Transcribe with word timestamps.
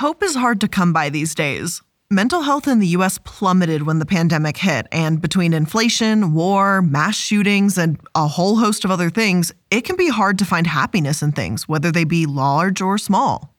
Hope 0.00 0.22
is 0.22 0.34
hard 0.34 0.60
to 0.60 0.68
come 0.68 0.92
by 0.92 1.08
these 1.08 1.34
days. 1.34 1.80
Mental 2.10 2.42
health 2.42 2.68
in 2.68 2.80
the 2.80 2.88
US 2.88 3.16
plummeted 3.24 3.84
when 3.84 3.98
the 3.98 4.04
pandemic 4.04 4.58
hit, 4.58 4.86
and 4.92 5.22
between 5.22 5.54
inflation, 5.54 6.34
war, 6.34 6.82
mass 6.82 7.16
shootings, 7.16 7.78
and 7.78 7.98
a 8.14 8.28
whole 8.28 8.56
host 8.56 8.84
of 8.84 8.90
other 8.90 9.08
things, 9.08 9.52
it 9.70 9.86
can 9.86 9.96
be 9.96 10.10
hard 10.10 10.38
to 10.38 10.44
find 10.44 10.66
happiness 10.66 11.22
in 11.22 11.32
things, 11.32 11.66
whether 11.66 11.90
they 11.90 12.04
be 12.04 12.26
large 12.26 12.82
or 12.82 12.98
small. 12.98 13.54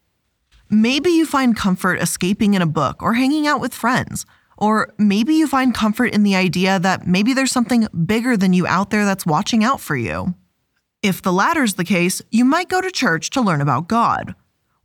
Maybe 0.70 1.10
you 1.10 1.26
find 1.26 1.58
comfort 1.58 2.00
escaping 2.00 2.54
in 2.54 2.62
a 2.62 2.68
book 2.68 3.02
or 3.02 3.16
hanging 3.16 3.48
out 3.48 3.60
with 3.60 3.74
friends. 3.74 4.24
Or 4.60 4.94
maybe 5.00 5.34
you 5.34 5.48
find 5.48 5.74
comfort 5.74 6.14
in 6.14 6.22
the 6.22 6.36
idea 6.36 6.78
that 6.78 7.08
maybe 7.08 7.34
there's 7.34 7.52
something 7.52 7.88
bigger 8.06 8.38
than 8.38 8.54
you 8.54 8.68
out 8.68 8.92
there 8.92 9.06
that's 9.06 9.26
watching 9.26 9.64
out 9.64 9.82
for 9.82 9.96
you. 9.96 10.36
If 11.02 11.24
the 11.24 11.34
latter's 11.34 11.74
the 11.74 11.84
case, 11.84 12.22
you 12.30 12.46
might 12.46 12.70
go 12.70 12.80
to 12.80 12.92
church 12.92 13.32
to 13.32 13.42
learn 13.42 13.60
about 13.60 13.88
God. 13.88 14.36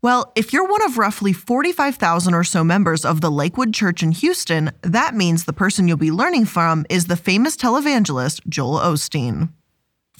Well, 0.02 0.32
if 0.34 0.52
you're 0.52 0.66
one 0.66 0.82
of 0.82 0.98
roughly 0.98 1.32
45,000 1.32 2.34
or 2.34 2.42
so 2.42 2.64
members 2.64 3.04
of 3.04 3.20
the 3.20 3.30
Lakewood 3.30 3.72
Church 3.72 4.02
in 4.02 4.10
Houston, 4.10 4.72
that 4.82 5.14
means 5.14 5.44
the 5.44 5.52
person 5.52 5.86
you'll 5.86 5.96
be 5.96 6.10
learning 6.10 6.46
from 6.46 6.84
is 6.90 7.06
the 7.06 7.14
famous 7.14 7.56
televangelist 7.56 8.44
Joel 8.48 8.80
Osteen. 8.80 9.50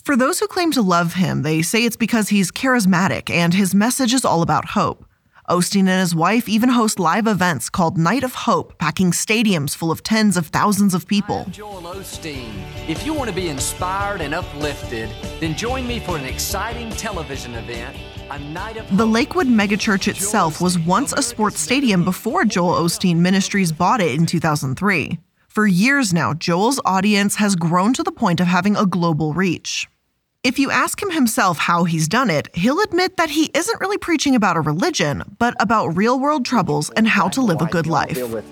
For 0.04 0.16
those 0.16 0.38
who 0.38 0.46
claim 0.46 0.70
to 0.72 0.82
love 0.82 1.14
him, 1.14 1.42
they 1.42 1.62
say 1.62 1.84
it's 1.84 1.96
because 1.96 2.28
he's 2.28 2.52
charismatic 2.52 3.28
and 3.28 3.54
his 3.54 3.74
message 3.74 4.14
is 4.14 4.24
all 4.24 4.42
about 4.42 4.66
hope. 4.66 5.04
Osteen 5.52 5.80
and 5.80 6.00
his 6.00 6.14
wife 6.14 6.48
even 6.48 6.70
host 6.70 6.98
live 6.98 7.26
events 7.26 7.68
called 7.68 7.98
Night 7.98 8.24
of 8.24 8.34
Hope, 8.34 8.78
packing 8.78 9.10
stadiums 9.10 9.76
full 9.76 9.90
of 9.90 10.02
tens 10.02 10.38
of 10.38 10.46
thousands 10.46 10.94
of 10.94 11.06
people. 11.06 11.42
I'm 11.44 11.52
Joel 11.52 11.82
Osteen. 11.82 12.52
If 12.88 13.04
you 13.04 13.12
want 13.12 13.28
to 13.28 13.36
be 13.36 13.48
inspired 13.48 14.22
and 14.22 14.34
uplifted, 14.34 15.10
then 15.40 15.54
join 15.54 15.86
me 15.86 16.00
for 16.00 16.16
an 16.16 16.24
exciting 16.24 16.88
television 16.90 17.54
event 17.54 17.94
the 18.92 19.06
Lakewood 19.06 19.46
megachurch 19.46 20.08
itself 20.08 20.58
was 20.58 20.78
once 20.78 21.12
a 21.12 21.20
sports 21.20 21.60
stadium 21.60 22.02
before 22.02 22.46
Joel 22.46 22.82
Osteen 22.82 23.16
Ministries 23.16 23.72
bought 23.72 24.00
it 24.00 24.18
in 24.18 24.24
2003. 24.24 25.18
For 25.48 25.66
years 25.66 26.14
now, 26.14 26.32
Joel's 26.32 26.80
audience 26.86 27.36
has 27.36 27.56
grown 27.56 27.92
to 27.92 28.02
the 28.02 28.10
point 28.10 28.40
of 28.40 28.46
having 28.46 28.74
a 28.74 28.86
global 28.86 29.34
reach. 29.34 29.86
If 30.44 30.58
you 30.58 30.72
ask 30.72 31.00
him 31.00 31.12
himself 31.12 31.56
how 31.56 31.84
he's 31.84 32.08
done 32.08 32.28
it, 32.28 32.48
he'll 32.52 32.80
admit 32.80 33.16
that 33.16 33.30
he 33.30 33.52
isn't 33.54 33.80
really 33.80 33.96
preaching 33.96 34.34
about 34.34 34.56
a 34.56 34.60
religion, 34.60 35.22
but 35.38 35.54
about 35.60 35.96
real 35.96 36.18
world 36.18 36.44
troubles 36.44 36.90
and 36.90 37.06
how 37.06 37.28
to 37.28 37.40
live 37.40 37.60
a 37.60 37.66
good 37.66 37.86
life. 37.86 38.16
Deal 38.16 38.26
with 38.26 38.44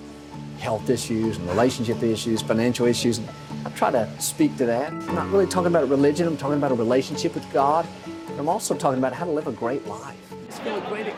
health 0.59 0.89
issues 0.89 1.35
and 1.35 1.49
relationship 1.49 2.01
issues, 2.01 2.41
financial 2.41 2.85
issues. 2.85 3.19
I 3.65 3.71
try 3.71 3.91
to 3.91 4.09
speak 4.21 4.55
to 4.55 4.65
that. 4.67 4.93
I'm 4.93 5.15
not 5.15 5.29
really 5.31 5.47
talking 5.47 5.67
about 5.67 5.83
a 5.83 5.87
religion, 5.87 6.27
I'm 6.27 6.37
talking 6.37 6.57
about 6.57 6.71
a 6.71 6.75
relationship 6.75 7.33
with 7.33 7.51
God. 7.51 7.85
I'm 8.37 8.47
also 8.47 8.73
talking 8.73 8.99
about 8.99 9.11
how 9.11 9.25
to 9.25 9.31
live 9.31 9.47
a 9.47 9.51
great 9.51 9.85
life. 9.85 10.15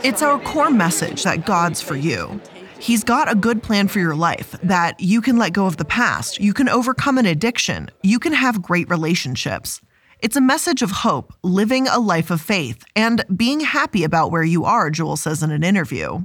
It's 0.03 0.23
our 0.23 0.39
core 0.39 0.71
message 0.71 1.21
that 1.21 1.45
God's 1.45 1.81
for 1.83 1.95
you. 1.95 2.41
He's 2.79 3.03
got 3.03 3.31
a 3.31 3.35
good 3.35 3.61
plan 3.61 3.89
for 3.89 3.99
your 3.99 4.15
life, 4.15 4.55
that 4.63 4.99
you 4.99 5.21
can 5.21 5.37
let 5.37 5.53
go 5.53 5.67
of 5.67 5.77
the 5.77 5.85
past, 5.85 6.39
you 6.39 6.51
can 6.51 6.67
overcome 6.67 7.19
an 7.19 7.27
addiction, 7.27 7.91
you 8.01 8.17
can 8.17 8.33
have 8.33 8.63
great 8.63 8.89
relationships. 8.89 9.79
It's 10.23 10.37
a 10.37 10.41
message 10.41 10.81
of 10.81 10.89
hope, 10.89 11.33
living 11.43 11.85
a 11.89 11.99
life 11.99 12.31
of 12.31 12.39
faith, 12.39 12.85
and 12.95 13.25
being 13.35 13.59
happy 13.59 14.05
about 14.05 14.31
where 14.31 14.41
you 14.41 14.63
are, 14.63 14.89
Joel 14.89 15.17
says 15.17 15.43
in 15.43 15.51
an 15.51 15.65
interview. 15.65 16.21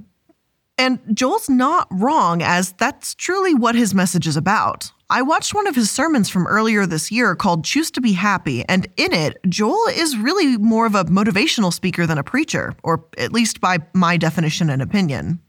And 0.78 1.00
Joel's 1.12 1.48
not 1.48 1.88
wrong, 1.90 2.40
as 2.40 2.74
that's 2.74 3.16
truly 3.16 3.54
what 3.54 3.74
his 3.74 3.96
message 3.96 4.28
is 4.28 4.36
about. 4.36 4.92
I 5.10 5.22
watched 5.22 5.52
one 5.52 5.66
of 5.66 5.74
his 5.74 5.90
sermons 5.90 6.28
from 6.28 6.46
earlier 6.46 6.86
this 6.86 7.10
year 7.10 7.34
called 7.34 7.64
Choose 7.64 7.90
to 7.90 8.00
Be 8.00 8.12
Happy, 8.12 8.64
and 8.68 8.86
in 8.96 9.12
it, 9.12 9.36
Joel 9.48 9.88
is 9.88 10.16
really 10.16 10.56
more 10.58 10.86
of 10.86 10.94
a 10.94 11.06
motivational 11.06 11.72
speaker 11.72 12.06
than 12.06 12.18
a 12.18 12.22
preacher, 12.22 12.76
or 12.84 13.04
at 13.18 13.32
least 13.32 13.60
by 13.60 13.78
my 13.94 14.16
definition 14.16 14.70
and 14.70 14.80
opinion. 14.80 15.40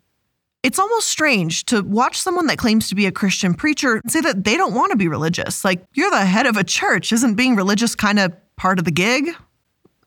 It's 0.61 0.79
almost 0.79 1.07
strange 1.07 1.63
to 1.65 1.81
watch 1.81 2.19
someone 2.19 2.47
that 2.47 2.57
claims 2.57 2.89
to 2.89 2.95
be 2.95 3.05
a 3.05 3.13
Christian 3.13 3.53
preacher 3.53 4.01
say 4.07 4.19
that 4.19 4.43
they 4.43 4.57
don't 4.57 4.73
want 4.73 4.91
to 4.91 4.97
be 4.97 5.07
religious. 5.07 5.63
Like, 5.63 5.85
you're 5.93 6.11
the 6.11 6.25
head 6.25 6.45
of 6.45 6.57
a 6.57 6.65
church. 6.65 7.13
Isn't 7.13 7.35
being 7.35 7.55
religious 7.55 7.95
kind 7.95 8.19
of 8.19 8.33
part 8.57 8.77
of 8.77 8.83
the 8.83 8.91
gig? 8.91 9.29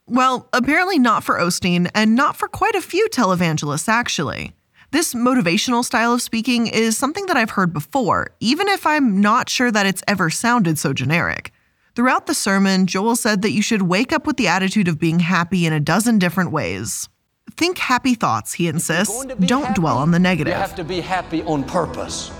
Well, 0.06 0.48
apparently 0.52 0.98
not 0.98 1.24
for 1.24 1.38
Osteen, 1.38 1.90
and 1.94 2.14
not 2.14 2.36
for 2.36 2.48
quite 2.48 2.74
a 2.74 2.82
few 2.82 3.08
televangelists, 3.08 3.88
actually. 3.88 4.52
This 4.90 5.14
motivational 5.14 5.82
style 5.82 6.12
of 6.12 6.20
speaking 6.20 6.66
is 6.66 6.98
something 6.98 7.24
that 7.26 7.36
I've 7.38 7.50
heard 7.50 7.72
before, 7.72 8.32
even 8.40 8.68
if 8.68 8.86
I'm 8.86 9.22
not 9.22 9.48
sure 9.48 9.70
that 9.70 9.86
it's 9.86 10.02
ever 10.06 10.28
sounded 10.28 10.78
so 10.78 10.92
generic. 10.92 11.50
Throughout 11.94 12.26
the 12.26 12.34
sermon, 12.34 12.86
Joel 12.86 13.16
said 13.16 13.40
that 13.40 13.52
you 13.52 13.62
should 13.62 13.82
wake 13.82 14.12
up 14.12 14.26
with 14.26 14.36
the 14.36 14.48
attitude 14.48 14.88
of 14.88 14.98
being 14.98 15.20
happy 15.20 15.64
in 15.64 15.72
a 15.72 15.80
dozen 15.80 16.18
different 16.18 16.52
ways. 16.52 17.08
Think 17.56 17.78
happy 17.78 18.14
thoughts, 18.14 18.52
he 18.52 18.68
insists. 18.68 19.24
Don't 19.24 19.64
happy, 19.64 19.80
dwell 19.80 19.98
on 19.98 20.10
the 20.10 20.18
negative. 20.18 20.52
You 20.52 20.58
have 20.58 20.74
to 20.76 20.84
be 20.84 21.00
happy 21.00 21.42
on 21.42 21.64
purpose 21.64 22.30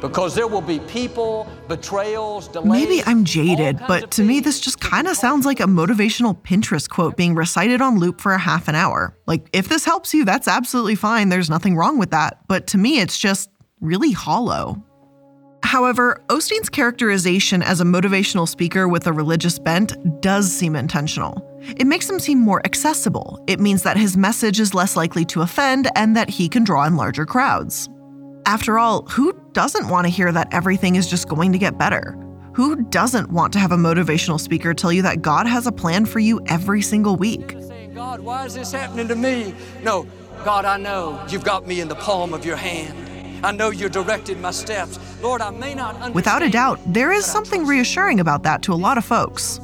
because 0.00 0.34
there 0.34 0.46
will 0.46 0.60
be 0.60 0.80
people, 0.80 1.48
betrayals, 1.66 2.48
delays. 2.48 2.70
Maybe 2.70 3.02
I'm 3.06 3.24
jaded, 3.24 3.80
but 3.88 4.10
to 4.12 4.22
me, 4.22 4.40
this 4.40 4.60
just 4.60 4.78
kind 4.78 5.08
of 5.08 5.16
sounds 5.16 5.46
like 5.46 5.60
a 5.60 5.64
motivational 5.64 6.36
Pinterest 6.42 6.88
quote 6.90 7.16
being 7.16 7.34
recited 7.34 7.80
on 7.80 7.98
loop 7.98 8.20
for 8.20 8.32
a 8.32 8.38
half 8.38 8.68
an 8.68 8.74
hour. 8.74 9.16
Like, 9.26 9.48
if 9.54 9.68
this 9.68 9.86
helps 9.86 10.12
you, 10.12 10.26
that's 10.26 10.46
absolutely 10.46 10.94
fine. 10.94 11.30
There's 11.30 11.48
nothing 11.48 11.74
wrong 11.74 11.98
with 11.98 12.10
that. 12.10 12.38
But 12.48 12.66
to 12.68 12.78
me, 12.78 13.00
it's 13.00 13.18
just 13.18 13.48
really 13.80 14.12
hollow. 14.12 14.82
However, 15.62 16.22
Osteen's 16.28 16.68
characterization 16.68 17.62
as 17.62 17.80
a 17.80 17.84
motivational 17.84 18.46
speaker 18.46 18.86
with 18.86 19.06
a 19.06 19.12
religious 19.12 19.58
bent 19.58 19.94
does 20.20 20.52
seem 20.52 20.76
intentional. 20.76 21.42
It 21.76 21.86
makes 21.86 22.08
him 22.08 22.18
seem 22.18 22.38
more 22.38 22.60
accessible. 22.64 23.42
It 23.46 23.60
means 23.60 23.82
that 23.82 23.96
his 23.96 24.16
message 24.16 24.60
is 24.60 24.74
less 24.74 24.96
likely 24.96 25.24
to 25.26 25.42
offend 25.42 25.88
and 25.96 26.16
that 26.16 26.28
he 26.28 26.48
can 26.48 26.64
draw 26.64 26.84
in 26.84 26.96
larger 26.96 27.26
crowds. 27.26 27.88
After 28.46 28.78
all, 28.78 29.06
who 29.06 29.32
doesn't 29.52 29.88
want 29.88 30.06
to 30.06 30.12
hear 30.12 30.30
that 30.30 30.52
everything 30.52 30.96
is 30.96 31.08
just 31.08 31.28
going 31.28 31.52
to 31.52 31.58
get 31.58 31.78
better? 31.78 32.18
Who 32.54 32.84
doesn't 32.84 33.30
want 33.30 33.52
to 33.54 33.58
have 33.58 33.72
a 33.72 33.76
motivational 33.76 34.38
speaker 34.38 34.74
tell 34.74 34.92
you 34.92 35.02
that 35.02 35.22
God 35.22 35.46
has 35.46 35.66
a 35.66 35.72
plan 35.72 36.04
for 36.06 36.20
you 36.20 36.40
every 36.46 36.82
single 36.82 37.16
week? 37.16 37.56
God, 37.94 38.20
why 38.20 38.44
is 38.44 38.54
this 38.54 38.70
happening 38.70 39.08
to 39.08 39.16
me? 39.16 39.54
No, 39.82 40.06
God, 40.44 40.64
I 40.64 40.76
know 40.76 41.24
you've 41.28 41.44
got 41.44 41.66
me 41.66 41.80
in 41.80 41.88
the 41.88 41.94
palm 41.94 42.34
of 42.34 42.44
your 42.44 42.56
hand. 42.56 43.44
I 43.44 43.52
know 43.52 43.70
you're 43.70 43.88
directing 43.88 44.40
my 44.40 44.50
steps. 44.50 44.98
Lord, 45.22 45.40
I 45.40 45.50
may 45.50 45.74
not. 45.74 46.14
Without 46.14 46.42
a 46.42 46.50
doubt, 46.50 46.80
there 46.86 47.12
is 47.12 47.24
something 47.24 47.66
reassuring 47.66 48.20
about 48.20 48.42
that 48.42 48.62
to 48.62 48.72
a 48.72 48.74
lot 48.74 48.98
of 48.98 49.04
folks. 49.04 49.60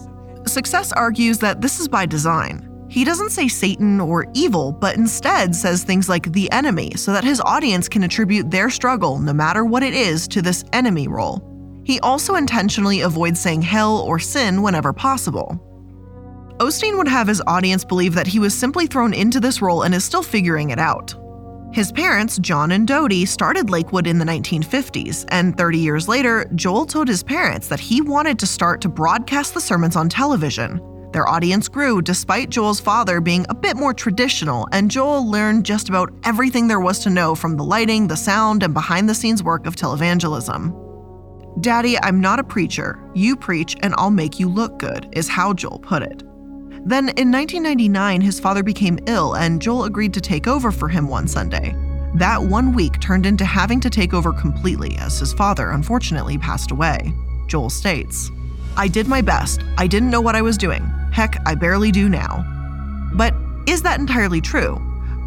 Success 0.50 0.90
argues 0.92 1.38
that 1.38 1.60
this 1.60 1.78
is 1.78 1.86
by 1.86 2.06
design. 2.06 2.66
He 2.88 3.04
doesn't 3.04 3.30
say 3.30 3.46
Satan 3.46 4.00
or 4.00 4.26
evil, 4.34 4.72
but 4.72 4.96
instead 4.96 5.54
says 5.54 5.84
things 5.84 6.08
like 6.08 6.32
the 6.32 6.50
enemy 6.50 6.90
so 6.96 7.12
that 7.12 7.22
his 7.22 7.40
audience 7.42 7.88
can 7.88 8.02
attribute 8.02 8.50
their 8.50 8.68
struggle, 8.68 9.20
no 9.20 9.32
matter 9.32 9.64
what 9.64 9.84
it 9.84 9.94
is, 9.94 10.26
to 10.26 10.42
this 10.42 10.64
enemy 10.72 11.06
role. 11.06 11.40
He 11.84 12.00
also 12.00 12.34
intentionally 12.34 13.02
avoids 13.02 13.38
saying 13.38 13.62
hell 13.62 13.98
or 13.98 14.18
sin 14.18 14.60
whenever 14.60 14.92
possible. 14.92 15.56
Osteen 16.58 16.98
would 16.98 17.06
have 17.06 17.28
his 17.28 17.40
audience 17.46 17.84
believe 17.84 18.14
that 18.14 18.26
he 18.26 18.40
was 18.40 18.52
simply 18.52 18.88
thrown 18.88 19.14
into 19.14 19.38
this 19.38 19.62
role 19.62 19.82
and 19.82 19.94
is 19.94 20.04
still 20.04 20.24
figuring 20.24 20.70
it 20.70 20.80
out. 20.80 21.14
His 21.72 21.92
parents, 21.92 22.36
John 22.38 22.72
and 22.72 22.86
Dodie, 22.86 23.24
started 23.24 23.70
Lakewood 23.70 24.08
in 24.08 24.18
the 24.18 24.24
1950s, 24.24 25.24
and 25.28 25.56
30 25.56 25.78
years 25.78 26.08
later, 26.08 26.50
Joel 26.56 26.84
told 26.84 27.06
his 27.06 27.22
parents 27.22 27.68
that 27.68 27.78
he 27.78 28.00
wanted 28.00 28.40
to 28.40 28.46
start 28.46 28.80
to 28.80 28.88
broadcast 28.88 29.54
the 29.54 29.60
sermons 29.60 29.94
on 29.94 30.08
television. 30.08 30.80
Their 31.12 31.28
audience 31.28 31.68
grew 31.68 32.02
despite 32.02 32.50
Joel's 32.50 32.80
father 32.80 33.20
being 33.20 33.46
a 33.48 33.54
bit 33.54 33.76
more 33.76 33.94
traditional, 33.94 34.66
and 34.72 34.90
Joel 34.90 35.30
learned 35.30 35.64
just 35.64 35.88
about 35.88 36.12
everything 36.24 36.66
there 36.66 36.80
was 36.80 36.98
to 37.00 37.10
know 37.10 37.36
from 37.36 37.56
the 37.56 37.64
lighting, 37.64 38.08
the 38.08 38.16
sound, 38.16 38.64
and 38.64 38.74
behind 38.74 39.08
the 39.08 39.14
scenes 39.14 39.44
work 39.44 39.64
of 39.64 39.76
televangelism. 39.76 40.74
Daddy, 41.62 41.96
I'm 42.00 42.20
not 42.20 42.40
a 42.40 42.44
preacher. 42.44 42.98
You 43.14 43.36
preach, 43.36 43.76
and 43.80 43.94
I'll 43.96 44.10
make 44.10 44.40
you 44.40 44.48
look 44.48 44.78
good, 44.78 45.08
is 45.12 45.28
how 45.28 45.52
Joel 45.52 45.78
put 45.78 46.02
it. 46.02 46.24
Then 46.84 47.10
in 47.10 47.30
1999, 47.30 48.20
his 48.20 48.40
father 48.40 48.62
became 48.62 48.98
ill, 49.06 49.34
and 49.34 49.60
Joel 49.60 49.84
agreed 49.84 50.14
to 50.14 50.20
take 50.20 50.46
over 50.46 50.72
for 50.72 50.88
him 50.88 51.08
one 51.08 51.28
Sunday. 51.28 51.76
That 52.14 52.42
one 52.42 52.74
week 52.74 53.00
turned 53.00 53.26
into 53.26 53.44
having 53.44 53.80
to 53.80 53.90
take 53.90 54.14
over 54.14 54.32
completely 54.32 54.96
as 54.96 55.18
his 55.18 55.32
father 55.32 55.70
unfortunately 55.70 56.38
passed 56.38 56.70
away. 56.70 57.14
Joel 57.46 57.70
states, 57.70 58.30
I 58.76 58.88
did 58.88 59.06
my 59.06 59.20
best. 59.20 59.62
I 59.76 59.86
didn't 59.86 60.10
know 60.10 60.20
what 60.20 60.34
I 60.34 60.42
was 60.42 60.56
doing. 60.56 60.82
Heck, 61.12 61.36
I 61.46 61.54
barely 61.54 61.90
do 61.90 62.08
now. 62.08 62.44
But 63.14 63.34
is 63.66 63.82
that 63.82 64.00
entirely 64.00 64.40
true? 64.40 64.80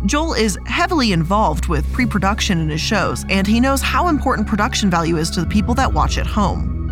Joel 0.05 0.33
is 0.33 0.57
heavily 0.65 1.13
involved 1.13 1.67
with 1.67 1.89
pre 1.93 2.05
production 2.05 2.59
in 2.59 2.69
his 2.69 2.81
shows, 2.81 3.25
and 3.29 3.47
he 3.47 3.59
knows 3.59 3.81
how 3.81 4.07
important 4.07 4.47
production 4.47 4.89
value 4.89 5.17
is 5.17 5.29
to 5.31 5.41
the 5.41 5.47
people 5.47 5.73
that 5.75 5.93
watch 5.93 6.17
at 6.17 6.27
home. 6.27 6.82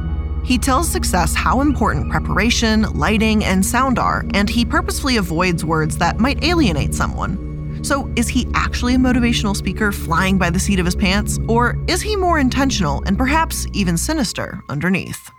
He 0.43 0.57
tells 0.57 0.89
Success 0.89 1.33
how 1.33 1.61
important 1.61 2.09
preparation, 2.09 2.83
lighting, 2.93 3.43
and 3.43 3.65
sound 3.65 3.99
are, 3.99 4.25
and 4.33 4.49
he 4.49 4.65
purposefully 4.65 5.17
avoids 5.17 5.63
words 5.63 5.97
that 5.97 6.19
might 6.19 6.43
alienate 6.43 6.93
someone. 6.93 7.79
So, 7.83 8.11
is 8.15 8.27
he 8.27 8.47
actually 8.53 8.95
a 8.95 8.99
motivational 8.99 9.55
speaker 9.55 9.91
flying 9.91 10.37
by 10.37 10.49
the 10.49 10.59
seat 10.59 10.79
of 10.79 10.85
his 10.85 10.95
pants, 10.95 11.39
or 11.47 11.77
is 11.87 12.01
he 12.01 12.15
more 12.15 12.39
intentional 12.39 13.03
and 13.05 13.17
perhaps 13.17 13.65
even 13.73 13.97
sinister 13.97 14.61
underneath? 14.69 15.31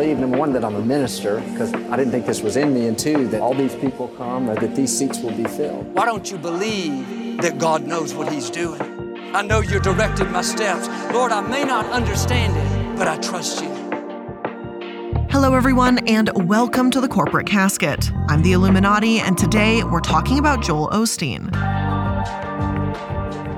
believe, 0.00 0.18
number 0.18 0.38
one, 0.38 0.52
that 0.52 0.64
I'm 0.64 0.76
a 0.76 0.82
minister, 0.82 1.40
because 1.52 1.74
I 1.74 1.96
didn't 1.96 2.10
think 2.10 2.24
this 2.24 2.40
was 2.40 2.56
in 2.56 2.72
me, 2.72 2.86
and 2.86 2.98
two, 2.98 3.26
that 3.28 3.40
all 3.40 3.54
these 3.54 3.74
people 3.74 4.08
come 4.16 4.48
or 4.48 4.54
that 4.54 4.74
these 4.74 4.96
seats 4.96 5.18
will 5.18 5.32
be 5.32 5.44
filled. 5.44 5.92
Why 5.94 6.06
don't 6.06 6.30
you 6.30 6.38
believe 6.38 7.42
that 7.42 7.58
God 7.58 7.86
knows 7.86 8.14
what 8.14 8.32
He's 8.32 8.48
doing? 8.50 8.99
I 9.32 9.42
know 9.42 9.60
you're 9.60 9.78
directing 9.78 10.32
my 10.32 10.42
steps. 10.42 10.88
Lord, 11.14 11.30
I 11.30 11.40
may 11.40 11.62
not 11.62 11.86
understand 11.86 12.56
it, 12.56 12.98
but 12.98 13.06
I 13.06 13.16
trust 13.18 13.62
you. 13.62 13.68
Hello, 15.30 15.54
everyone, 15.54 15.98
and 16.08 16.48
welcome 16.48 16.90
to 16.90 17.00
the 17.00 17.06
Corporate 17.06 17.46
Casket. 17.46 18.10
I'm 18.28 18.42
the 18.42 18.50
Illuminaughtii, 18.54 19.20
and 19.20 19.38
today 19.38 19.84
we're 19.84 20.00
talking 20.00 20.40
about 20.40 20.64
Joel 20.64 20.88
Osteen. 20.88 21.48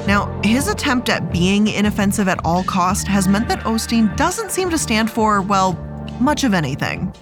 Now, 0.06 0.38
his 0.44 0.68
attempt 0.68 1.08
at 1.08 1.32
being 1.32 1.68
inoffensive 1.68 2.28
at 2.28 2.44
all 2.44 2.64
cost 2.64 3.08
has 3.08 3.26
meant 3.26 3.48
that 3.48 3.60
Osteen 3.60 4.14
doesn't 4.14 4.50
seem 4.50 4.68
to 4.68 4.76
stand 4.76 5.10
for, 5.10 5.40
well, 5.40 5.72
much 6.20 6.44
of 6.44 6.52
anything. 6.52 7.14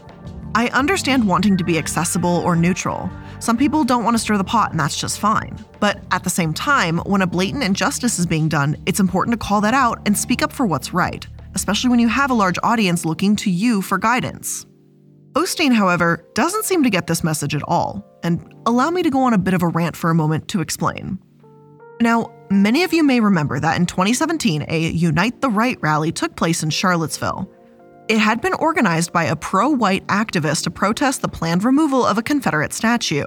I 0.56 0.70
understand 0.70 1.28
wanting 1.28 1.56
to 1.56 1.62
be 1.62 1.78
accessible 1.78 2.38
or 2.38 2.56
neutral. 2.56 3.08
Some 3.40 3.56
people 3.56 3.84
don't 3.84 4.04
want 4.04 4.14
to 4.14 4.18
stir 4.18 4.36
the 4.36 4.44
pot, 4.44 4.70
and 4.70 4.78
that's 4.78 5.00
just 5.00 5.18
fine. 5.18 5.56
But 5.80 6.02
at 6.10 6.24
the 6.24 6.30
same 6.30 6.52
time, 6.52 6.98
when 6.98 7.22
a 7.22 7.26
blatant 7.26 7.64
injustice 7.64 8.18
is 8.18 8.26
being 8.26 8.50
done, 8.50 8.76
it's 8.84 9.00
important 9.00 9.32
to 9.32 9.44
call 9.44 9.62
that 9.62 9.72
out 9.72 9.98
and 10.04 10.16
speak 10.16 10.42
up 10.42 10.52
for 10.52 10.66
what's 10.66 10.92
right, 10.92 11.26
especially 11.54 11.88
when 11.88 12.00
you 12.00 12.08
have 12.08 12.30
a 12.30 12.34
large 12.34 12.58
audience 12.62 13.06
looking 13.06 13.34
to 13.36 13.50
you 13.50 13.80
for 13.80 13.96
guidance. 13.96 14.66
Osteen, 15.32 15.72
however, 15.72 16.28
doesn't 16.34 16.66
seem 16.66 16.82
to 16.82 16.90
get 16.90 17.06
this 17.06 17.24
message 17.24 17.54
at 17.54 17.62
all, 17.62 18.04
and 18.22 18.54
allow 18.66 18.90
me 18.90 19.02
to 19.02 19.10
go 19.10 19.22
on 19.22 19.32
a 19.32 19.38
bit 19.38 19.54
of 19.54 19.62
a 19.62 19.68
rant 19.68 19.96
for 19.96 20.10
a 20.10 20.14
moment 20.14 20.46
to 20.48 20.60
explain. 20.60 21.18
Now, 22.02 22.32
many 22.50 22.82
of 22.82 22.92
you 22.92 23.02
may 23.02 23.20
remember 23.20 23.58
that 23.58 23.78
in 23.78 23.86
2017, 23.86 24.66
a 24.68 24.90
Unite 24.90 25.40
the 25.40 25.48
Right 25.48 25.80
rally 25.80 26.12
took 26.12 26.36
place 26.36 26.62
in 26.62 26.68
Charlottesville. 26.68 27.50
It 28.10 28.18
had 28.18 28.40
been 28.40 28.54
organized 28.54 29.12
by 29.12 29.26
a 29.26 29.36
pro 29.36 29.68
white 29.68 30.04
activist 30.08 30.64
to 30.64 30.70
protest 30.72 31.22
the 31.22 31.28
planned 31.28 31.62
removal 31.62 32.04
of 32.04 32.18
a 32.18 32.24
Confederate 32.24 32.72
statue. 32.72 33.24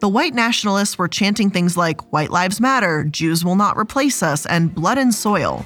The 0.00 0.08
white 0.10 0.34
nationalists 0.34 0.98
were 0.98 1.08
chanting 1.08 1.48
things 1.48 1.78
like 1.78 2.12
White 2.12 2.28
Lives 2.28 2.60
Matter, 2.60 3.04
Jews 3.04 3.42
will 3.42 3.56
not 3.56 3.78
replace 3.78 4.22
us, 4.22 4.44
and 4.44 4.74
blood 4.74 4.98
and 4.98 5.14
soil. 5.14 5.64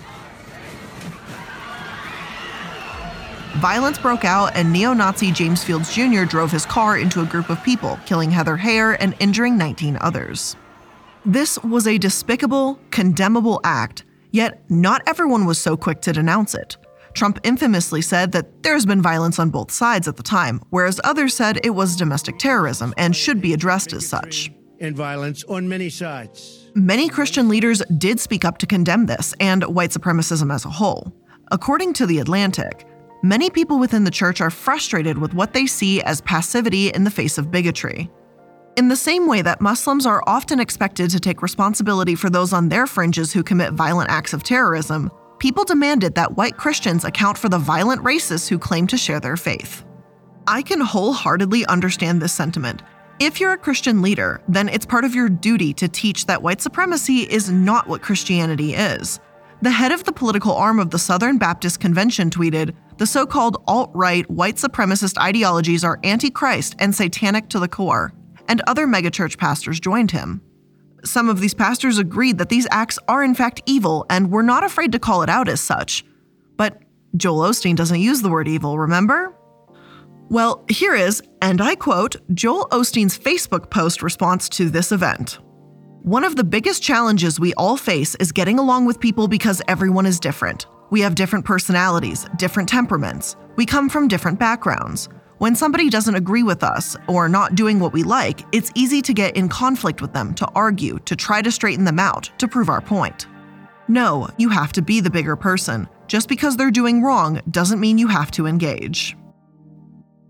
Violence 3.56 3.98
broke 3.98 4.24
out, 4.24 4.54
and 4.54 4.72
neo 4.72 4.92
Nazi 4.92 5.32
James 5.32 5.64
Fields 5.64 5.92
Jr. 5.92 6.22
drove 6.22 6.52
his 6.52 6.64
car 6.64 6.96
into 6.96 7.20
a 7.20 7.26
group 7.26 7.50
of 7.50 7.60
people, 7.64 7.98
killing 8.06 8.30
Heather 8.30 8.56
Heyer 8.56 8.96
and 9.00 9.16
injuring 9.18 9.58
19 9.58 9.98
others. 10.00 10.54
This 11.26 11.58
was 11.64 11.88
a 11.88 11.98
despicable, 11.98 12.78
condemnable 12.92 13.60
act, 13.64 14.04
yet 14.30 14.62
not 14.70 15.02
everyone 15.08 15.46
was 15.46 15.60
so 15.60 15.76
quick 15.76 16.00
to 16.02 16.12
denounce 16.12 16.54
it. 16.54 16.76
Trump 17.14 17.38
infamously 17.42 18.02
said 18.02 18.32
that 18.32 18.62
there's 18.62 18.86
been 18.86 19.02
violence 19.02 19.38
on 19.38 19.50
both 19.50 19.70
sides 19.70 20.08
at 20.08 20.16
the 20.16 20.22
time, 20.22 20.60
whereas 20.70 21.00
others 21.04 21.34
said 21.34 21.60
it 21.64 21.70
was 21.70 21.96
domestic 21.96 22.38
terrorism 22.38 22.94
and 22.96 23.14
should 23.14 23.40
be 23.40 23.52
addressed 23.52 23.92
as 23.92 24.06
such. 24.06 24.50
And 24.80 24.96
violence 24.96 25.44
on 25.44 25.68
many 25.68 25.90
sides. 25.90 26.70
Many 26.74 27.08
Christian 27.08 27.48
leaders 27.48 27.82
did 27.98 28.18
speak 28.18 28.44
up 28.44 28.58
to 28.58 28.66
condemn 28.66 29.06
this 29.06 29.34
and 29.38 29.62
white 29.64 29.90
supremacism 29.90 30.52
as 30.52 30.64
a 30.64 30.70
whole. 30.70 31.12
According 31.50 31.92
to 31.94 32.06
The 32.06 32.18
Atlantic, 32.18 32.86
many 33.22 33.50
people 33.50 33.78
within 33.78 34.04
the 34.04 34.10
church 34.10 34.40
are 34.40 34.50
frustrated 34.50 35.18
with 35.18 35.34
what 35.34 35.52
they 35.52 35.66
see 35.66 36.02
as 36.02 36.20
passivity 36.22 36.88
in 36.88 37.04
the 37.04 37.10
face 37.10 37.38
of 37.38 37.50
bigotry. 37.50 38.10
In 38.76 38.88
the 38.88 38.96
same 38.96 39.26
way 39.26 39.42
that 39.42 39.60
Muslims 39.60 40.06
are 40.06 40.24
often 40.26 40.58
expected 40.58 41.10
to 41.10 41.20
take 41.20 41.42
responsibility 41.42 42.14
for 42.14 42.30
those 42.30 42.54
on 42.54 42.70
their 42.70 42.86
fringes 42.86 43.30
who 43.30 43.42
commit 43.42 43.74
violent 43.74 44.10
acts 44.10 44.32
of 44.32 44.42
terrorism, 44.42 45.10
people 45.42 45.64
demanded 45.64 46.14
that 46.14 46.36
white 46.36 46.56
Christians 46.56 47.04
account 47.04 47.36
for 47.36 47.48
the 47.48 47.58
violent 47.58 48.00
racists 48.04 48.48
who 48.48 48.60
claim 48.60 48.86
to 48.86 48.96
share 48.96 49.18
their 49.18 49.36
faith. 49.36 49.84
I 50.46 50.62
can 50.62 50.80
wholeheartedly 50.80 51.66
understand 51.66 52.22
this 52.22 52.32
sentiment. 52.32 52.80
If 53.18 53.40
you're 53.40 53.52
a 53.52 53.58
Christian 53.58 54.02
leader, 54.02 54.40
then 54.46 54.68
it's 54.68 54.86
part 54.86 55.04
of 55.04 55.16
your 55.16 55.28
duty 55.28 55.74
to 55.74 55.88
teach 55.88 56.26
that 56.26 56.44
white 56.44 56.60
supremacy 56.60 57.22
is 57.22 57.50
not 57.50 57.88
what 57.88 58.02
Christianity 58.02 58.74
is. 58.74 59.18
The 59.62 59.70
head 59.72 59.90
of 59.90 60.04
the 60.04 60.12
political 60.12 60.54
arm 60.54 60.78
of 60.78 60.90
the 60.90 60.98
Southern 61.00 61.38
Baptist 61.38 61.80
Convention 61.80 62.30
tweeted 62.30 62.76
The 62.98 63.06
so 63.06 63.26
called 63.26 63.64
alt 63.66 63.90
right 63.94 64.30
white 64.30 64.58
supremacist 64.58 65.18
ideologies 65.18 65.82
are 65.82 65.98
anti 66.04 66.30
Christ 66.30 66.76
and 66.78 66.94
satanic 66.94 67.48
to 67.48 67.58
the 67.58 67.66
core 67.66 68.14
and 68.46 68.62
other 68.68 68.86
megachurch 68.86 69.38
pastors 69.38 69.80
joined 69.80 70.12
him. 70.12 70.40
Some 71.04 71.28
of 71.28 71.40
these 71.40 71.54
pastors 71.54 71.98
agreed 71.98 72.38
that 72.38 72.48
these 72.48 72.66
acts 72.70 72.98
are 73.08 73.24
in 73.24 73.34
fact 73.34 73.62
evil 73.66 74.06
and 74.08 74.30
were 74.30 74.42
not 74.42 74.64
afraid 74.64 74.92
to 74.92 74.98
call 74.98 75.22
it 75.22 75.28
out 75.28 75.48
as 75.48 75.60
such. 75.60 76.04
But 76.56 76.80
Joel 77.16 77.48
Osteen 77.48 77.76
doesn't 77.76 78.00
use 78.00 78.22
the 78.22 78.30
word 78.30 78.48
evil, 78.48 78.78
remember? 78.78 79.34
Well, 80.28 80.64
here 80.68 80.94
is, 80.94 81.22
and 81.42 81.60
I 81.60 81.74
quote, 81.74 82.16
Joel 82.32 82.68
Osteen's 82.70 83.18
Facebook 83.18 83.70
post 83.70 84.02
response 84.02 84.48
to 84.50 84.70
this 84.70 84.92
event. 84.92 85.38
One 86.02 86.24
of 86.24 86.36
the 86.36 86.44
biggest 86.44 86.82
challenges 86.82 87.38
we 87.38 87.52
all 87.54 87.76
face 87.76 88.14
is 88.16 88.32
getting 88.32 88.58
along 88.58 88.86
with 88.86 88.98
people 88.98 89.28
because 89.28 89.60
everyone 89.68 90.06
is 90.06 90.18
different. 90.18 90.66
We 90.90 91.00
have 91.00 91.14
different 91.14 91.44
personalities, 91.44 92.26
different 92.36 92.68
temperaments. 92.68 93.36
We 93.56 93.66
come 93.66 93.88
from 93.88 94.08
different 94.08 94.38
backgrounds. 94.38 95.08
When 95.42 95.56
somebody 95.56 95.90
doesn't 95.90 96.14
agree 96.14 96.44
with 96.44 96.62
us 96.62 96.96
or 97.08 97.28
not 97.28 97.56
doing 97.56 97.80
what 97.80 97.92
we 97.92 98.04
like, 98.04 98.42
it's 98.52 98.70
easy 98.76 99.02
to 99.02 99.12
get 99.12 99.36
in 99.36 99.48
conflict 99.48 100.00
with 100.00 100.12
them, 100.12 100.34
to 100.34 100.46
argue, 100.54 101.00
to 101.00 101.16
try 101.16 101.42
to 101.42 101.50
straighten 101.50 101.84
them 101.84 101.98
out, 101.98 102.30
to 102.38 102.46
prove 102.46 102.68
our 102.68 102.80
point. 102.80 103.26
No, 103.88 104.28
you 104.38 104.50
have 104.50 104.70
to 104.74 104.82
be 104.82 105.00
the 105.00 105.10
bigger 105.10 105.34
person. 105.34 105.88
Just 106.06 106.28
because 106.28 106.56
they're 106.56 106.70
doing 106.70 107.02
wrong 107.02 107.40
doesn't 107.50 107.80
mean 107.80 107.98
you 107.98 108.06
have 108.06 108.30
to 108.30 108.46
engage. 108.46 109.16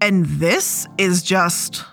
And 0.00 0.24
this 0.24 0.88
is 0.96 1.22
just 1.22 1.84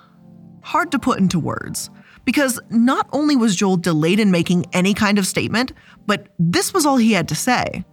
hard 0.62 0.90
to 0.94 0.98
put 0.98 1.20
into 1.20 1.42
words. 1.42 1.90
Because 2.24 2.58
not 2.70 3.10
only 3.12 3.36
was 3.36 3.54
Joel 3.54 3.76
delayed 3.76 4.22
in 4.22 4.32
making 4.32 4.66
any 4.72 4.94
kind 4.94 5.20
of 5.20 5.28
statement, 5.28 5.74
but 6.06 6.30
this 6.40 6.74
was 6.74 6.86
all 6.86 6.96
he 6.96 7.12
had 7.12 7.28
to 7.28 7.36
say. 7.36 7.84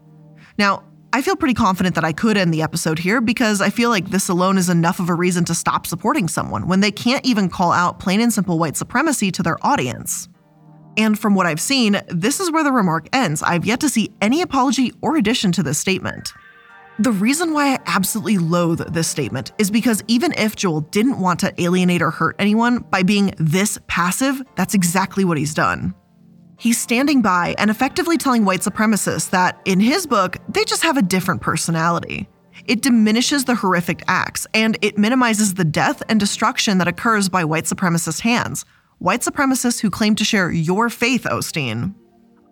Now, 0.56 0.84
I 1.16 1.22
feel 1.22 1.34
pretty 1.34 1.54
confident 1.54 1.94
that 1.94 2.04
I 2.04 2.12
could 2.12 2.36
end 2.36 2.52
the 2.52 2.60
episode 2.60 2.98
here 2.98 3.22
because 3.22 3.62
I 3.62 3.70
feel 3.70 3.88
like 3.88 4.10
this 4.10 4.28
alone 4.28 4.58
is 4.58 4.68
enough 4.68 5.00
of 5.00 5.08
a 5.08 5.14
reason 5.14 5.46
to 5.46 5.54
stop 5.54 5.86
supporting 5.86 6.28
someone 6.28 6.68
when 6.68 6.80
they 6.80 6.90
can't 6.90 7.24
even 7.24 7.48
call 7.48 7.72
out 7.72 7.98
plain 7.98 8.20
and 8.20 8.30
simple 8.30 8.58
white 8.58 8.76
supremacy 8.76 9.30
to 9.30 9.42
their 9.42 9.56
audience. 9.66 10.28
And 10.98 11.18
from 11.18 11.34
what 11.34 11.46
I've 11.46 11.58
seen, 11.58 12.02
this 12.08 12.38
is 12.38 12.50
where 12.50 12.62
the 12.62 12.70
remark 12.70 13.08
ends. 13.14 13.42
I've 13.42 13.64
yet 13.64 13.80
to 13.80 13.88
see 13.88 14.14
any 14.20 14.42
apology 14.42 14.92
or 15.00 15.16
addition 15.16 15.52
to 15.52 15.62
this 15.62 15.78
statement. 15.78 16.34
The 16.98 17.12
reason 17.12 17.54
why 17.54 17.72
I 17.72 17.78
absolutely 17.86 18.36
loathe 18.36 18.92
this 18.92 19.08
statement 19.08 19.52
is 19.56 19.70
because 19.70 20.04
even 20.08 20.34
if 20.36 20.54
Joel 20.54 20.82
didn't 20.82 21.18
want 21.18 21.40
to 21.40 21.62
alienate 21.62 22.02
or 22.02 22.10
hurt 22.10 22.36
anyone 22.38 22.80
by 22.80 23.02
being 23.02 23.32
this 23.38 23.78
passive, 23.86 24.42
that's 24.54 24.74
exactly 24.74 25.24
what 25.24 25.38
he's 25.38 25.54
done. 25.54 25.94
He's 26.58 26.80
standing 26.80 27.20
by 27.20 27.54
and 27.58 27.70
effectively 27.70 28.16
telling 28.16 28.44
white 28.44 28.60
supremacists 28.60 29.30
that, 29.30 29.60
in 29.64 29.78
his 29.78 30.06
book, 30.06 30.38
they 30.48 30.64
just 30.64 30.82
have 30.82 30.96
a 30.96 31.02
different 31.02 31.42
personality. 31.42 32.28
It 32.64 32.82
diminishes 32.82 33.44
the 33.44 33.54
horrific 33.54 34.02
acts 34.08 34.46
and 34.54 34.78
it 34.80 34.96
minimizes 34.96 35.54
the 35.54 35.64
death 35.64 36.02
and 36.08 36.18
destruction 36.18 36.78
that 36.78 36.88
occurs 36.88 37.28
by 37.28 37.44
white 37.44 37.64
supremacist 37.64 38.20
hands. 38.20 38.64
White 38.98 39.20
supremacists 39.20 39.80
who 39.80 39.90
claim 39.90 40.14
to 40.14 40.24
share 40.24 40.50
your 40.50 40.88
faith, 40.88 41.24
Osteen. 41.24 41.94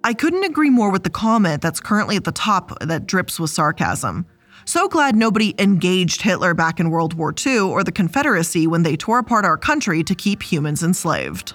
I 0.04 0.12
couldn't 0.12 0.44
agree 0.44 0.68
more 0.68 0.90
with 0.90 1.02
the 1.02 1.10
comment 1.10 1.62
that's 1.62 1.80
currently 1.80 2.16
at 2.16 2.24
the 2.24 2.32
top 2.32 2.78
that 2.80 3.06
drips 3.06 3.40
with 3.40 3.50
sarcasm. 3.50 4.26
So 4.66 4.86
glad 4.86 5.16
nobody 5.16 5.54
engaged 5.58 6.20
Hitler 6.20 6.52
back 6.52 6.78
in 6.78 6.90
World 6.90 7.14
War 7.14 7.34
II 7.44 7.60
or 7.60 7.82
the 7.82 7.92
Confederacy 7.92 8.66
when 8.66 8.82
they 8.82 8.96
tore 8.96 9.18
apart 9.18 9.46
our 9.46 9.56
country 9.56 10.04
to 10.04 10.14
keep 10.14 10.42
humans 10.42 10.82
enslaved. 10.82 11.54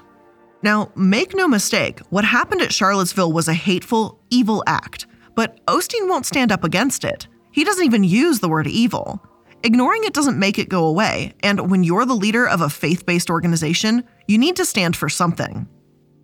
Now, 0.61 0.91
make 0.95 1.33
no 1.33 1.47
mistake, 1.47 1.99
what 2.09 2.25
happened 2.25 2.61
at 2.61 2.73
Charlottesville 2.73 3.31
was 3.31 3.47
a 3.47 3.53
hateful, 3.53 4.19
evil 4.29 4.63
act, 4.67 5.07
but 5.35 5.65
Osteen 5.67 6.09
won't 6.09 6.25
stand 6.25 6.51
up 6.51 6.65
against 6.65 7.05
it. 7.05 7.27
He 7.51 7.63
doesn't 7.63 7.85
even 7.85 8.03
use 8.03 8.39
the 8.39 8.49
word 8.49 8.67
evil. 8.67 9.23
Ignoring 9.63 10.03
it 10.03 10.13
doesn't 10.13 10.39
make 10.39 10.59
it 10.59 10.69
go 10.69 10.85
away, 10.85 11.33
and 11.41 11.71
when 11.71 11.83
you're 11.83 12.05
the 12.05 12.13
leader 12.13 12.47
of 12.47 12.61
a 12.61 12.69
faith 12.69 13.05
based 13.05 13.29
organization, 13.29 14.03
you 14.27 14.37
need 14.37 14.57
to 14.57 14.65
stand 14.65 14.95
for 14.95 15.09
something. 15.09 15.67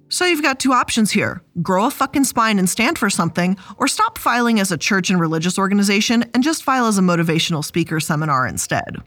So 0.10 0.26
you've 0.26 0.44
got 0.44 0.60
two 0.60 0.74
options 0.74 1.12
here 1.12 1.42
grow 1.62 1.88
a 1.88 1.92
fucking 1.92 2.26
spine 2.26 2.60
and 2.60 2.70
stand 2.70 2.98
for 2.98 3.10
something, 3.10 3.58
or 3.78 3.88
stop 3.88 4.18
filing 4.18 4.60
as 4.60 4.72
a 4.72 4.78
church 4.78 5.10
and 5.10 5.20
religious 5.20 5.58
organization 5.58 6.24
and 6.34 6.44
just 6.44 6.64
file 6.64 6.86
as 6.86 6.98
a 6.98 7.02
motivational 7.02 7.64
speaker 7.64 8.00
seminar 8.00 8.46
instead. 8.46 8.98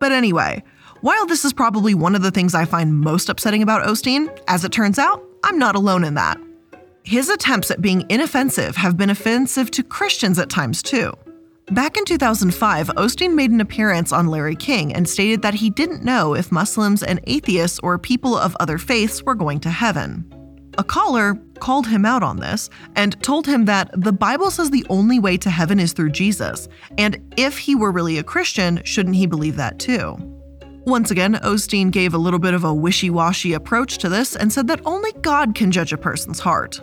But 0.00 0.12
anyway, 0.12 0.62
while 1.04 1.26
this 1.26 1.44
is 1.44 1.52
probably 1.52 1.92
one 1.92 2.14
of 2.14 2.22
the 2.22 2.30
things 2.30 2.54
I 2.54 2.64
find 2.64 2.98
most 2.98 3.28
upsetting 3.28 3.62
about 3.62 3.86
Osteen, 3.86 4.34
as 4.48 4.64
it 4.64 4.72
turns 4.72 4.98
out, 4.98 5.22
I'm 5.42 5.58
not 5.58 5.76
alone 5.76 6.02
in 6.02 6.14
that. 6.14 6.40
His 7.02 7.28
attempts 7.28 7.70
at 7.70 7.82
being 7.82 8.06
inoffensive 8.08 8.74
have 8.76 8.96
been 8.96 9.10
offensive 9.10 9.70
to 9.72 9.82
Christians 9.82 10.38
at 10.38 10.48
times 10.48 10.82
too. 10.82 11.12
Back 11.72 11.98
in 11.98 12.06
2005, 12.06 12.86
Osteen 12.96 13.34
made 13.34 13.50
an 13.50 13.60
appearance 13.60 14.12
on 14.12 14.28
Larry 14.28 14.56
King 14.56 14.94
and 14.94 15.06
stated 15.06 15.42
that 15.42 15.52
he 15.52 15.68
didn't 15.68 16.04
know 16.04 16.34
if 16.34 16.50
Muslims 16.50 17.02
and 17.02 17.20
atheists 17.24 17.78
or 17.82 17.98
people 17.98 18.34
of 18.34 18.56
other 18.58 18.78
faiths 18.78 19.22
were 19.24 19.34
going 19.34 19.60
to 19.60 19.70
heaven. 19.70 20.24
A 20.78 20.84
caller, 20.84 21.38
called 21.60 21.86
him 21.86 22.06
out 22.06 22.22
on 22.22 22.38
this 22.38 22.70
and 22.96 23.22
told 23.22 23.46
him 23.46 23.66
that 23.66 23.90
the 23.92 24.12
Bible 24.12 24.50
says 24.50 24.70
the 24.70 24.86
only 24.88 25.18
way 25.18 25.36
to 25.36 25.50
heaven 25.50 25.78
is 25.78 25.92
through 25.92 26.10
Jesus, 26.10 26.66
and 26.96 27.20
if 27.36 27.58
he 27.58 27.74
were 27.74 27.92
really 27.92 28.16
a 28.16 28.24
Christian, 28.24 28.80
shouldn't 28.84 29.16
he 29.16 29.26
believe 29.26 29.56
that 29.56 29.78
too? 29.78 30.33
Once 30.86 31.10
again, 31.10 31.34
Osteen 31.36 31.90
gave 31.90 32.12
a 32.12 32.18
little 32.18 32.38
bit 32.38 32.52
of 32.52 32.64
a 32.64 32.74
wishy 32.74 33.08
washy 33.08 33.54
approach 33.54 33.96
to 33.98 34.10
this 34.10 34.36
and 34.36 34.52
said 34.52 34.66
that 34.66 34.82
only 34.84 35.12
God 35.22 35.54
can 35.54 35.72
judge 35.72 35.94
a 35.94 35.96
person's 35.96 36.38
heart. 36.38 36.82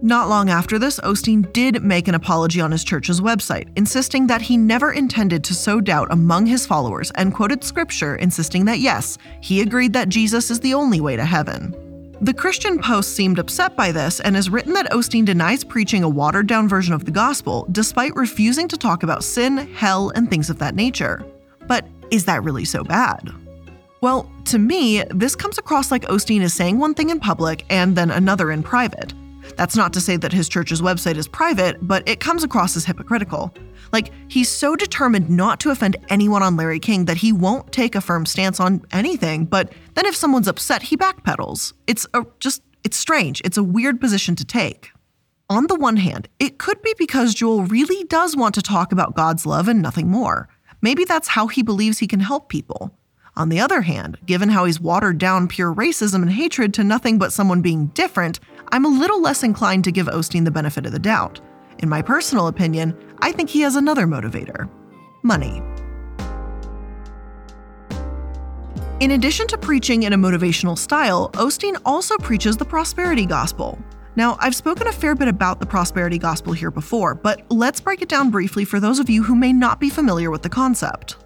Not 0.00 0.28
long 0.28 0.48
after 0.48 0.78
this, 0.78 1.00
Osteen 1.00 1.52
did 1.52 1.82
make 1.82 2.06
an 2.06 2.14
apology 2.14 2.60
on 2.60 2.70
his 2.70 2.84
church's 2.84 3.20
website, 3.20 3.68
insisting 3.76 4.28
that 4.28 4.42
he 4.42 4.56
never 4.56 4.92
intended 4.92 5.42
to 5.44 5.54
sow 5.54 5.80
doubt 5.80 6.08
among 6.12 6.46
his 6.46 6.66
followers 6.66 7.10
and 7.16 7.34
quoted 7.34 7.64
scripture 7.64 8.14
insisting 8.16 8.64
that 8.64 8.78
yes, 8.78 9.18
he 9.40 9.60
agreed 9.60 9.92
that 9.92 10.08
Jesus 10.08 10.50
is 10.50 10.60
the 10.60 10.74
only 10.74 11.00
way 11.00 11.16
to 11.16 11.24
heaven. 11.24 11.74
The 12.20 12.34
Christian 12.34 12.78
Post 12.78 13.16
seemed 13.16 13.40
upset 13.40 13.74
by 13.74 13.90
this 13.90 14.20
and 14.20 14.36
has 14.36 14.50
written 14.50 14.72
that 14.74 14.90
Osteen 14.92 15.24
denies 15.24 15.64
preaching 15.64 16.04
a 16.04 16.08
watered 16.08 16.46
down 16.46 16.68
version 16.68 16.94
of 16.94 17.04
the 17.04 17.10
gospel 17.10 17.66
despite 17.72 18.14
refusing 18.14 18.68
to 18.68 18.76
talk 18.76 19.02
about 19.02 19.24
sin, 19.24 19.56
hell, 19.74 20.12
and 20.14 20.30
things 20.30 20.48
of 20.48 20.60
that 20.60 20.76
nature. 20.76 21.24
But 21.66 21.84
is 22.12 22.26
that 22.26 22.44
really 22.44 22.64
so 22.64 22.84
bad? 22.84 23.32
Well, 24.02 24.30
to 24.44 24.58
me, 24.58 25.02
this 25.10 25.34
comes 25.34 25.58
across 25.58 25.90
like 25.90 26.02
Osteen 26.02 26.42
is 26.42 26.52
saying 26.52 26.78
one 26.78 26.94
thing 26.94 27.10
in 27.10 27.18
public 27.18 27.64
and 27.70 27.96
then 27.96 28.10
another 28.10 28.52
in 28.52 28.62
private. 28.62 29.14
That's 29.56 29.76
not 29.76 29.92
to 29.94 30.00
say 30.00 30.16
that 30.18 30.32
his 30.32 30.48
church's 30.48 30.82
website 30.82 31.16
is 31.16 31.26
private, 31.26 31.76
but 31.80 32.06
it 32.08 32.20
comes 32.20 32.44
across 32.44 32.76
as 32.76 32.84
hypocritical. 32.84 33.52
Like, 33.92 34.12
he's 34.28 34.48
so 34.48 34.76
determined 34.76 35.30
not 35.30 35.58
to 35.60 35.70
offend 35.70 35.96
anyone 36.10 36.42
on 36.42 36.56
Larry 36.56 36.78
King 36.78 37.06
that 37.06 37.16
he 37.16 37.32
won't 37.32 37.72
take 37.72 37.94
a 37.94 38.00
firm 38.00 38.26
stance 38.26 38.60
on 38.60 38.84
anything, 38.92 39.44
but 39.44 39.72
then 39.94 40.06
if 40.06 40.14
someone's 40.14 40.48
upset, 40.48 40.82
he 40.82 40.96
backpedals. 40.96 41.72
It's 41.86 42.06
a, 42.14 42.24
just, 42.40 42.62
it's 42.84 42.96
strange. 42.96 43.40
It's 43.44 43.56
a 43.56 43.64
weird 43.64 44.00
position 44.00 44.36
to 44.36 44.44
take. 44.44 44.90
On 45.50 45.66
the 45.66 45.74
one 45.74 45.96
hand, 45.96 46.28
it 46.38 46.58
could 46.58 46.80
be 46.82 46.94
because 46.98 47.34
Joel 47.34 47.64
really 47.64 48.04
does 48.04 48.36
want 48.36 48.54
to 48.54 48.62
talk 48.62 48.92
about 48.92 49.14
God's 49.14 49.44
love 49.44 49.68
and 49.68 49.82
nothing 49.82 50.08
more. 50.08 50.48
Maybe 50.82 51.04
that's 51.04 51.28
how 51.28 51.46
he 51.46 51.62
believes 51.62 52.00
he 52.00 52.08
can 52.08 52.20
help 52.20 52.48
people. 52.48 52.92
On 53.36 53.48
the 53.48 53.60
other 53.60 53.80
hand, 53.80 54.18
given 54.26 54.50
how 54.50 54.66
he's 54.66 54.80
watered 54.80 55.16
down 55.16 55.48
pure 55.48 55.72
racism 55.72 56.16
and 56.16 56.30
hatred 56.30 56.74
to 56.74 56.84
nothing 56.84 57.18
but 57.18 57.32
someone 57.32 57.62
being 57.62 57.86
different, 57.88 58.40
I'm 58.72 58.84
a 58.84 58.88
little 58.88 59.22
less 59.22 59.42
inclined 59.42 59.84
to 59.84 59.92
give 59.92 60.06
Osteen 60.06 60.44
the 60.44 60.50
benefit 60.50 60.84
of 60.84 60.92
the 60.92 60.98
doubt. 60.98 61.40
In 61.78 61.88
my 61.88 62.02
personal 62.02 62.48
opinion, 62.48 62.94
I 63.20 63.32
think 63.32 63.48
he 63.48 63.62
has 63.62 63.76
another 63.76 64.06
motivator 64.06 64.68
money. 65.22 65.62
In 69.00 69.12
addition 69.12 69.46
to 69.48 69.58
preaching 69.58 70.02
in 70.02 70.12
a 70.12 70.18
motivational 70.18 70.76
style, 70.76 71.30
Osteen 71.34 71.80
also 71.84 72.16
preaches 72.18 72.56
the 72.56 72.64
prosperity 72.64 73.24
gospel. 73.24 73.78
Now, 74.14 74.36
I've 74.40 74.54
spoken 74.54 74.86
a 74.86 74.92
fair 74.92 75.14
bit 75.14 75.28
about 75.28 75.58
the 75.58 75.66
prosperity 75.66 76.18
gospel 76.18 76.52
here 76.52 76.70
before, 76.70 77.14
but 77.14 77.42
let's 77.50 77.80
break 77.80 78.02
it 78.02 78.08
down 78.08 78.30
briefly 78.30 78.64
for 78.64 78.78
those 78.78 78.98
of 78.98 79.08
you 79.08 79.22
who 79.22 79.34
may 79.34 79.52
not 79.52 79.80
be 79.80 79.88
familiar 79.88 80.30
with 80.30 80.42
the 80.42 80.50
concept. 80.50 81.16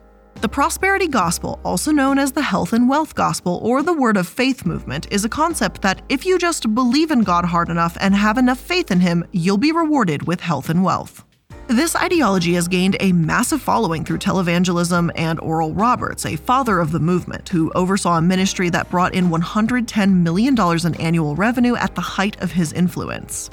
The 0.40 0.48
prosperity 0.48 1.08
gospel, 1.08 1.58
also 1.64 1.90
known 1.90 2.18
as 2.18 2.30
the 2.30 2.42
health 2.42 2.72
and 2.72 2.88
wealth 2.88 3.14
gospel 3.14 3.58
or 3.62 3.82
the 3.82 3.92
word 3.92 4.16
of 4.16 4.28
faith 4.28 4.64
movement, 4.64 5.10
is 5.10 5.24
a 5.24 5.28
concept 5.28 5.82
that 5.82 6.02
if 6.08 6.24
you 6.24 6.38
just 6.38 6.74
believe 6.74 7.10
in 7.10 7.22
God 7.22 7.44
hard 7.44 7.70
enough 7.70 7.96
and 8.00 8.14
have 8.14 8.38
enough 8.38 8.60
faith 8.60 8.90
in 8.90 9.00
Him, 9.00 9.24
you'll 9.32 9.56
be 9.56 9.72
rewarded 9.72 10.26
with 10.26 10.40
health 10.40 10.68
and 10.68 10.84
wealth. 10.84 11.25
This 11.68 11.96
ideology 11.96 12.54
has 12.54 12.68
gained 12.68 12.96
a 13.00 13.10
massive 13.10 13.60
following 13.60 14.04
through 14.04 14.18
televangelism 14.18 15.10
and 15.16 15.40
Oral 15.40 15.74
Roberts, 15.74 16.24
a 16.24 16.36
father 16.36 16.78
of 16.78 16.92
the 16.92 17.00
movement, 17.00 17.48
who 17.48 17.72
oversaw 17.72 18.18
a 18.18 18.22
ministry 18.22 18.70
that 18.70 18.88
brought 18.88 19.16
in 19.16 19.30
$110 19.30 20.14
million 20.14 20.56
in 20.56 20.94
annual 21.00 21.34
revenue 21.34 21.74
at 21.74 21.96
the 21.96 22.00
height 22.00 22.40
of 22.40 22.52
his 22.52 22.72
influence. 22.72 23.50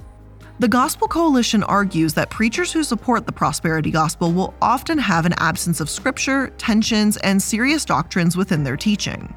The 0.60 0.68
Gospel 0.68 1.08
Coalition 1.08 1.64
argues 1.64 2.14
that 2.14 2.30
preachers 2.30 2.72
who 2.72 2.84
support 2.84 3.26
the 3.26 3.32
prosperity 3.32 3.90
gospel 3.90 4.32
will 4.32 4.54
often 4.62 5.00
have 5.00 5.26
an 5.26 5.34
absence 5.38 5.80
of 5.80 5.90
scripture, 5.90 6.50
tensions, 6.60 7.18
and 7.18 7.42
serious 7.42 7.84
doctrines 7.84 8.38
within 8.38 8.64
their 8.64 8.78
teaching. 8.78 9.34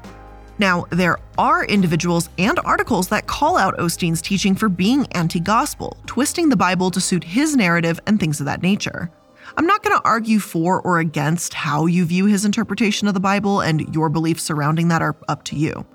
Now, 0.59 0.85
there 0.89 1.17
are 1.37 1.65
individuals 1.65 2.29
and 2.37 2.59
articles 2.65 3.09
that 3.09 3.27
call 3.27 3.57
out 3.57 3.77
Osteen's 3.77 4.21
teaching 4.21 4.55
for 4.55 4.69
being 4.69 5.05
anti 5.13 5.39
gospel, 5.39 5.97
twisting 6.07 6.49
the 6.49 6.55
Bible 6.55 6.89
to 6.91 7.01
suit 7.01 7.23
his 7.23 7.55
narrative 7.55 7.99
and 8.07 8.19
things 8.19 8.39
of 8.39 8.47
that 8.47 8.63
nature. 8.63 9.11
I'm 9.55 9.67
not 9.67 9.83
going 9.83 9.95
to 9.97 10.03
argue 10.03 10.39
for 10.39 10.81
or 10.81 10.99
against 10.99 11.53
how 11.53 11.85
you 11.85 12.05
view 12.05 12.25
his 12.25 12.43
interpretation 12.43 13.07
of 13.07 13.13
the 13.13 13.19
Bible, 13.19 13.61
and 13.61 13.93
your 13.93 14.09
beliefs 14.09 14.43
surrounding 14.43 14.87
that 14.89 15.01
are 15.01 15.15
up 15.27 15.43
to 15.45 15.55
you. 15.55 15.85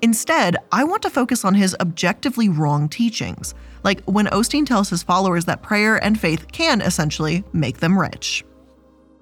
Instead, 0.00 0.56
I 0.72 0.82
want 0.84 1.02
to 1.02 1.10
focus 1.10 1.44
on 1.44 1.54
his 1.54 1.76
objectively 1.78 2.48
wrong 2.48 2.88
teachings, 2.88 3.54
like 3.84 4.02
when 4.04 4.26
Osteen 4.26 4.66
tells 4.66 4.88
his 4.88 5.02
followers 5.02 5.44
that 5.44 5.62
prayer 5.62 6.02
and 6.02 6.18
faith 6.18 6.50
can 6.50 6.80
essentially 6.80 7.44
make 7.52 7.78
them 7.78 7.98
rich. 7.98 8.44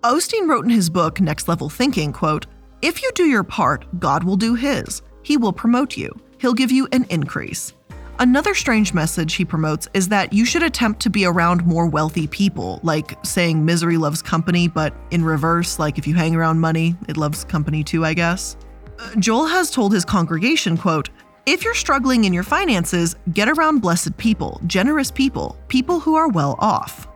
Osteen 0.02 0.48
wrote 0.48 0.64
in 0.64 0.70
his 0.70 0.88
book 0.88 1.20
Next 1.20 1.48
Level 1.48 1.68
Thinking, 1.68 2.12
quote, 2.12 2.46
"If 2.82 3.02
you 3.02 3.10
do 3.14 3.24
your 3.24 3.44
part, 3.44 3.84
God 3.98 4.24
will 4.24 4.36
do 4.36 4.54
his. 4.54 5.02
He 5.22 5.36
will 5.36 5.52
promote 5.52 5.96
you. 5.96 6.10
He'll 6.38 6.54
give 6.54 6.70
you 6.70 6.88
an 6.92 7.06
increase." 7.10 7.74
Another 8.20 8.54
strange 8.54 8.92
message 8.92 9.32
he 9.32 9.46
promotes 9.46 9.88
is 9.94 10.08
that 10.08 10.34
you 10.34 10.44
should 10.44 10.62
attempt 10.62 11.00
to 11.00 11.08
be 11.08 11.24
around 11.24 11.64
more 11.64 11.86
wealthy 11.86 12.26
people, 12.26 12.78
like 12.82 13.16
saying 13.24 13.64
misery 13.64 13.96
loves 13.96 14.20
company, 14.20 14.68
but 14.68 14.92
in 15.10 15.24
reverse, 15.24 15.78
like 15.78 15.96
if 15.96 16.06
you 16.06 16.12
hang 16.12 16.36
around 16.36 16.60
money, 16.60 16.96
it 17.08 17.16
loves 17.16 17.44
company 17.44 17.82
too, 17.82 18.04
I 18.04 18.12
guess. 18.12 18.58
Uh, 18.98 19.14
Joel 19.18 19.46
has 19.46 19.70
told 19.70 19.94
his 19.94 20.04
congregation, 20.04 20.76
quote, 20.76 21.08
if 21.46 21.64
you're 21.64 21.74
struggling 21.74 22.24
in 22.24 22.34
your 22.34 22.42
finances, 22.42 23.16
get 23.32 23.48
around 23.48 23.78
blessed 23.78 24.14
people, 24.18 24.60
generous 24.66 25.10
people, 25.10 25.56
people 25.68 25.98
who 25.98 26.14
are 26.14 26.28
well 26.28 26.56
off. 26.58 27.08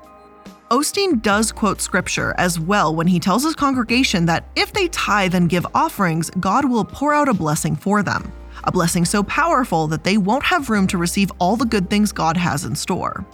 Osteen 0.70 1.20
does 1.20 1.52
quote 1.52 1.82
scripture 1.82 2.34
as 2.38 2.58
well 2.58 2.94
when 2.94 3.06
he 3.06 3.20
tells 3.20 3.44
his 3.44 3.54
congregation 3.54 4.24
that 4.26 4.44
if 4.56 4.72
they 4.72 4.88
tithe 4.88 5.34
and 5.34 5.50
give 5.50 5.66
offerings, 5.74 6.30
God 6.40 6.64
will 6.64 6.86
pour 6.86 7.12
out 7.12 7.28
a 7.28 7.34
blessing 7.34 7.76
for 7.76 8.02
them, 8.02 8.32
a 8.64 8.72
blessing 8.72 9.04
so 9.04 9.22
powerful 9.24 9.86
that 9.88 10.04
they 10.04 10.16
won't 10.16 10.44
have 10.44 10.70
room 10.70 10.86
to 10.86 10.96
receive 10.96 11.30
all 11.38 11.56
the 11.56 11.66
good 11.66 11.90
things 11.90 12.12
God 12.12 12.38
has 12.38 12.64
in 12.64 12.74
store. 12.74 13.26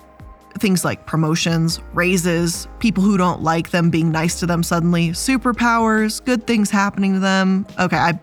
Things 0.59 0.85
like 0.85 1.07
promotions, 1.07 1.81
raises, 1.95 2.67
people 2.81 3.05
who 3.05 3.17
don't 3.17 3.43
like 3.43 3.71
them 3.71 3.91
being 3.91 4.11
nice 4.11 4.41
to 4.41 4.47
them 4.47 4.65
suddenly, 4.65 5.11
superpowers, 5.11 6.25
good 6.25 6.49
things 6.49 6.69
happening 6.69 7.15
to 7.15 7.21
them. 7.21 7.65
Okay, 7.79 7.97
I'm 7.97 8.19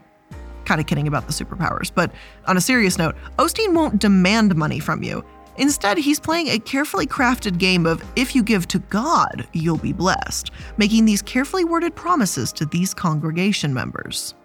kind 0.66 0.82
of 0.82 0.86
kidding 0.86 1.08
about 1.08 1.28
the 1.28 1.34
superpowers, 1.34 1.90
but 1.96 2.12
on 2.46 2.58
a 2.58 2.62
serious 2.62 2.98
note, 2.98 3.16
Osteen 3.40 3.74
won't 3.74 4.00
demand 4.00 4.54
money 4.58 4.80
from 4.80 5.02
you. 5.02 5.24
Instead, 5.58 5.98
he's 5.98 6.20
playing 6.20 6.48
a 6.50 6.60
carefully 6.60 7.08
crafted 7.08 7.58
game 7.58 7.86
of 7.86 8.04
if 8.16 8.36
you 8.36 8.44
give 8.44 8.68
to 8.68 8.80
God, 8.80 9.48
you'll 9.54 9.78
be 9.78 9.94
blessed, 9.94 10.52
making 10.78 11.06
these 11.06 11.22
carefully 11.22 11.66
worded 11.66 11.96
promises 11.96 12.52
to 12.54 12.66
these 12.66 12.94
congregation 12.94 13.74
members. 13.74 14.36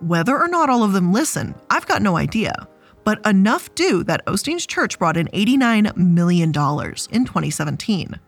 Whether 0.00 0.38
or 0.38 0.48
not 0.48 0.68
all 0.68 0.82
of 0.82 0.92
them 0.92 1.12
listen, 1.12 1.54
I've 1.70 1.86
got 1.86 2.02
no 2.02 2.16
idea, 2.16 2.52
but 3.04 3.24
enough 3.26 3.74
do 3.74 4.04
that 4.04 4.24
Osteen's 4.26 4.66
church 4.66 4.98
brought 4.98 5.16
in 5.16 5.28
$89 5.28 5.96
million 5.96 6.48
in 6.48 6.52
2017. 6.52 8.20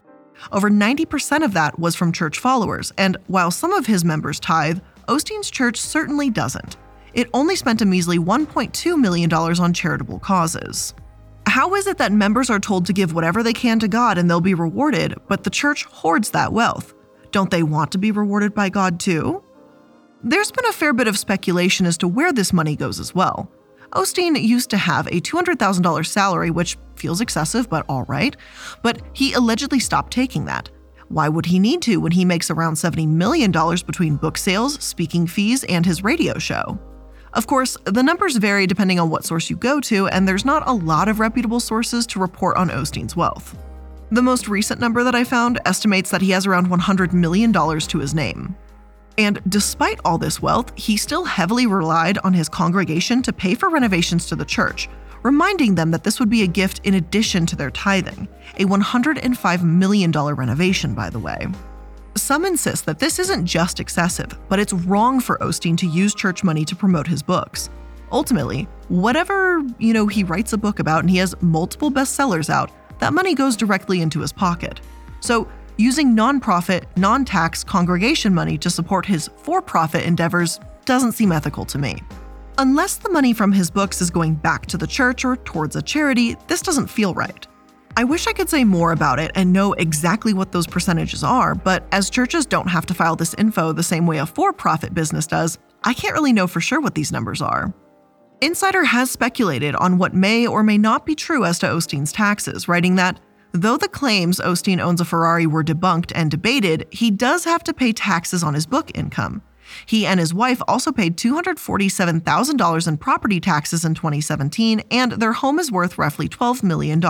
Over 0.52 0.70
90% 0.70 1.44
of 1.44 1.52
that 1.54 1.78
was 1.78 1.94
from 1.94 2.12
church 2.12 2.38
followers, 2.38 2.92
and 2.98 3.16
while 3.26 3.50
some 3.50 3.72
of 3.72 3.86
his 3.86 4.04
members 4.04 4.40
tithe, 4.40 4.80
Osteen's 5.08 5.50
church 5.50 5.80
certainly 5.80 6.30
doesn't 6.30 6.76
it 7.16 7.30
only 7.32 7.56
spent 7.56 7.80
a 7.80 7.86
measly 7.86 8.18
$1.2 8.18 9.00
million 9.00 9.32
on 9.32 9.72
charitable 9.72 10.18
causes. 10.18 10.94
How 11.46 11.74
is 11.74 11.86
it 11.86 11.98
that 11.98 12.12
members 12.12 12.50
are 12.50 12.58
told 12.58 12.86
to 12.86 12.92
give 12.92 13.14
whatever 13.14 13.42
they 13.42 13.52
can 13.52 13.78
to 13.78 13.88
God 13.88 14.18
and 14.18 14.28
they'll 14.28 14.40
be 14.40 14.54
rewarded, 14.54 15.14
but 15.28 15.44
the 15.44 15.50
church 15.50 15.84
hoards 15.84 16.30
that 16.30 16.52
wealth? 16.52 16.92
Don't 17.30 17.50
they 17.50 17.62
want 17.62 17.92
to 17.92 17.98
be 17.98 18.10
rewarded 18.10 18.52
by 18.52 18.68
God 18.68 18.98
too? 18.98 19.42
There's 20.22 20.50
been 20.50 20.66
a 20.66 20.72
fair 20.72 20.92
bit 20.92 21.08
of 21.08 21.18
speculation 21.18 21.86
as 21.86 21.96
to 21.98 22.08
where 22.08 22.32
this 22.32 22.52
money 22.52 22.74
goes 22.74 22.98
as 22.98 23.14
well. 23.14 23.50
Osteen 23.92 24.40
used 24.42 24.70
to 24.70 24.76
have 24.76 25.06
a 25.06 25.20
$200,000 25.20 26.06
salary, 26.06 26.50
which 26.50 26.76
feels 26.96 27.20
excessive, 27.20 27.70
but 27.70 27.86
all 27.88 28.02
right, 28.04 28.36
but 28.82 29.00
he 29.12 29.32
allegedly 29.32 29.78
stopped 29.78 30.12
taking 30.12 30.46
that. 30.46 30.68
Why 31.08 31.28
would 31.28 31.46
he 31.46 31.60
need 31.60 31.80
to 31.82 31.98
when 31.98 32.12
he 32.12 32.24
makes 32.24 32.50
around 32.50 32.74
$70 32.74 33.06
million 33.06 33.52
between 33.52 34.16
book 34.16 34.36
sales, 34.36 34.82
speaking 34.82 35.28
fees, 35.28 35.62
and 35.64 35.86
his 35.86 36.02
radio 36.02 36.38
show? 36.38 36.78
Of 37.36 37.46
course, 37.46 37.76
the 37.84 38.02
numbers 38.02 38.38
vary 38.38 38.66
depending 38.66 38.98
on 38.98 39.10
what 39.10 39.26
source 39.26 39.50
you 39.50 39.56
go 39.56 39.78
to, 39.82 40.08
and 40.08 40.26
there's 40.26 40.46
not 40.46 40.66
a 40.66 40.72
lot 40.72 41.06
of 41.06 41.20
reputable 41.20 41.60
sources 41.60 42.06
to 42.06 42.18
report 42.18 42.56
on 42.56 42.70
Osteen's 42.70 43.14
wealth. 43.14 43.54
The 44.10 44.22
most 44.22 44.48
recent 44.48 44.80
number 44.80 45.04
that 45.04 45.14
I 45.14 45.22
found 45.22 45.60
estimates 45.66 46.08
that 46.10 46.22
he 46.22 46.30
has 46.30 46.46
around 46.46 46.68
$100 46.68 47.12
million 47.12 47.52
to 47.52 47.98
his 47.98 48.14
name. 48.14 48.56
And 49.18 49.42
despite 49.48 50.00
all 50.02 50.16
this 50.16 50.40
wealth, 50.40 50.72
he 50.78 50.96
still 50.96 51.24
heavily 51.26 51.66
relied 51.66 52.16
on 52.18 52.32
his 52.32 52.48
congregation 52.48 53.20
to 53.22 53.34
pay 53.34 53.54
for 53.54 53.68
renovations 53.68 54.24
to 54.26 54.36
the 54.36 54.44
church, 54.46 54.88
reminding 55.22 55.74
them 55.74 55.90
that 55.90 56.04
this 56.04 56.18
would 56.18 56.30
be 56.30 56.42
a 56.42 56.46
gift 56.46 56.80
in 56.84 56.94
addition 56.94 57.44
to 57.46 57.56
their 57.56 57.70
tithing, 57.70 58.28
a 58.56 58.64
$105 58.64 59.62
million 59.62 60.10
renovation, 60.10 60.94
by 60.94 61.10
the 61.10 61.18
way. 61.18 61.46
Some 62.16 62.46
insist 62.46 62.86
that 62.86 62.98
this 62.98 63.18
isn't 63.18 63.44
just 63.44 63.78
excessive, 63.78 64.38
but 64.48 64.58
it's 64.58 64.72
wrong 64.72 65.20
for 65.20 65.36
Osteen 65.38 65.76
to 65.76 65.86
use 65.86 66.14
church 66.14 66.42
money 66.42 66.64
to 66.64 66.74
promote 66.74 67.06
his 67.06 67.22
books. 67.22 67.68
Ultimately, 68.10 68.66
whatever, 68.88 69.62
you 69.78 69.92
know, 69.92 70.06
he 70.06 70.24
writes 70.24 70.54
a 70.54 70.58
book 70.58 70.78
about 70.78 71.00
and 71.00 71.10
he 71.10 71.18
has 71.18 71.34
multiple 71.42 71.90
bestsellers 71.90 72.48
out, 72.48 72.70
that 73.00 73.12
money 73.12 73.34
goes 73.34 73.54
directly 73.54 74.00
into 74.00 74.20
his 74.20 74.32
pocket. 74.32 74.80
So, 75.20 75.46
using 75.76 76.16
nonprofit, 76.16 76.84
non 76.96 77.26
tax 77.26 77.62
congregation 77.62 78.32
money 78.32 78.56
to 78.58 78.70
support 78.70 79.04
his 79.04 79.28
for 79.36 79.60
profit 79.60 80.04
endeavors 80.04 80.58
doesn't 80.86 81.12
seem 81.12 81.32
ethical 81.32 81.66
to 81.66 81.78
me. 81.78 82.02
Unless 82.56 82.96
the 82.96 83.10
money 83.10 83.34
from 83.34 83.52
his 83.52 83.70
books 83.70 84.00
is 84.00 84.08
going 84.08 84.36
back 84.36 84.64
to 84.66 84.78
the 84.78 84.86
church 84.86 85.22
or 85.22 85.36
towards 85.36 85.76
a 85.76 85.82
charity, 85.82 86.34
this 86.46 86.62
doesn't 86.62 86.86
feel 86.86 87.12
right. 87.12 87.46
I 87.98 88.04
wish 88.04 88.26
I 88.26 88.34
could 88.34 88.50
say 88.50 88.62
more 88.62 88.92
about 88.92 89.18
it 89.18 89.30
and 89.34 89.54
know 89.54 89.72
exactly 89.72 90.34
what 90.34 90.52
those 90.52 90.66
percentages 90.66 91.24
are, 91.24 91.54
but 91.54 91.86
as 91.92 92.10
churches 92.10 92.44
don't 92.44 92.68
have 92.68 92.84
to 92.86 92.94
file 92.94 93.16
this 93.16 93.32
info 93.38 93.72
the 93.72 93.82
same 93.82 94.06
way 94.06 94.18
a 94.18 94.26
for 94.26 94.52
profit 94.52 94.92
business 94.92 95.26
does, 95.26 95.58
I 95.82 95.94
can't 95.94 96.12
really 96.12 96.34
know 96.34 96.46
for 96.46 96.60
sure 96.60 96.78
what 96.78 96.94
these 96.94 97.10
numbers 97.10 97.40
are. 97.40 97.72
Insider 98.42 98.84
has 98.84 99.10
speculated 99.10 99.74
on 99.76 99.96
what 99.96 100.12
may 100.12 100.46
or 100.46 100.62
may 100.62 100.76
not 100.76 101.06
be 101.06 101.14
true 101.14 101.46
as 101.46 101.58
to 101.60 101.66
Osteen's 101.68 102.12
taxes, 102.12 102.68
writing 102.68 102.96
that 102.96 103.18
though 103.52 103.78
the 103.78 103.88
claims 103.88 104.40
Osteen 104.40 104.78
owns 104.78 105.00
a 105.00 105.06
Ferrari 105.06 105.46
were 105.46 105.64
debunked 105.64 106.12
and 106.14 106.30
debated, 106.30 106.86
he 106.90 107.10
does 107.10 107.44
have 107.44 107.64
to 107.64 107.72
pay 107.72 107.94
taxes 107.94 108.42
on 108.42 108.52
his 108.52 108.66
book 108.66 108.90
income. 108.94 109.40
He 109.86 110.04
and 110.04 110.20
his 110.20 110.34
wife 110.34 110.60
also 110.68 110.92
paid 110.92 111.16
$247,000 111.16 112.88
in 112.88 112.96
property 112.98 113.40
taxes 113.40 113.86
in 113.86 113.94
2017, 113.94 114.82
and 114.90 115.12
their 115.12 115.32
home 115.32 115.58
is 115.58 115.72
worth 115.72 115.96
roughly 115.96 116.28
$12 116.28 116.62
million. 116.62 117.00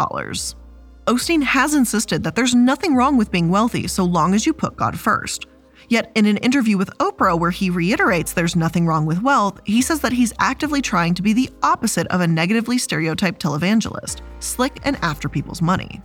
Osteen 1.06 1.42
has 1.42 1.72
insisted 1.72 2.24
that 2.24 2.34
there's 2.34 2.54
nothing 2.54 2.96
wrong 2.96 3.16
with 3.16 3.30
being 3.30 3.48
wealthy 3.48 3.86
so 3.86 4.04
long 4.04 4.34
as 4.34 4.44
you 4.44 4.52
put 4.52 4.74
God 4.74 4.98
first. 4.98 5.46
Yet, 5.88 6.10
in 6.16 6.26
an 6.26 6.38
interview 6.38 6.76
with 6.76 6.90
Oprah 6.98 7.38
where 7.38 7.52
he 7.52 7.70
reiterates 7.70 8.32
there's 8.32 8.56
nothing 8.56 8.88
wrong 8.88 9.06
with 9.06 9.22
wealth, 9.22 9.60
he 9.64 9.82
says 9.82 10.00
that 10.00 10.12
he's 10.12 10.32
actively 10.40 10.82
trying 10.82 11.14
to 11.14 11.22
be 11.22 11.32
the 11.32 11.48
opposite 11.62 12.08
of 12.08 12.22
a 12.22 12.26
negatively 12.26 12.76
stereotyped 12.76 13.40
televangelist, 13.40 14.20
slick 14.40 14.80
and 14.82 14.96
after 15.00 15.28
people's 15.28 15.62
money. 15.62 16.02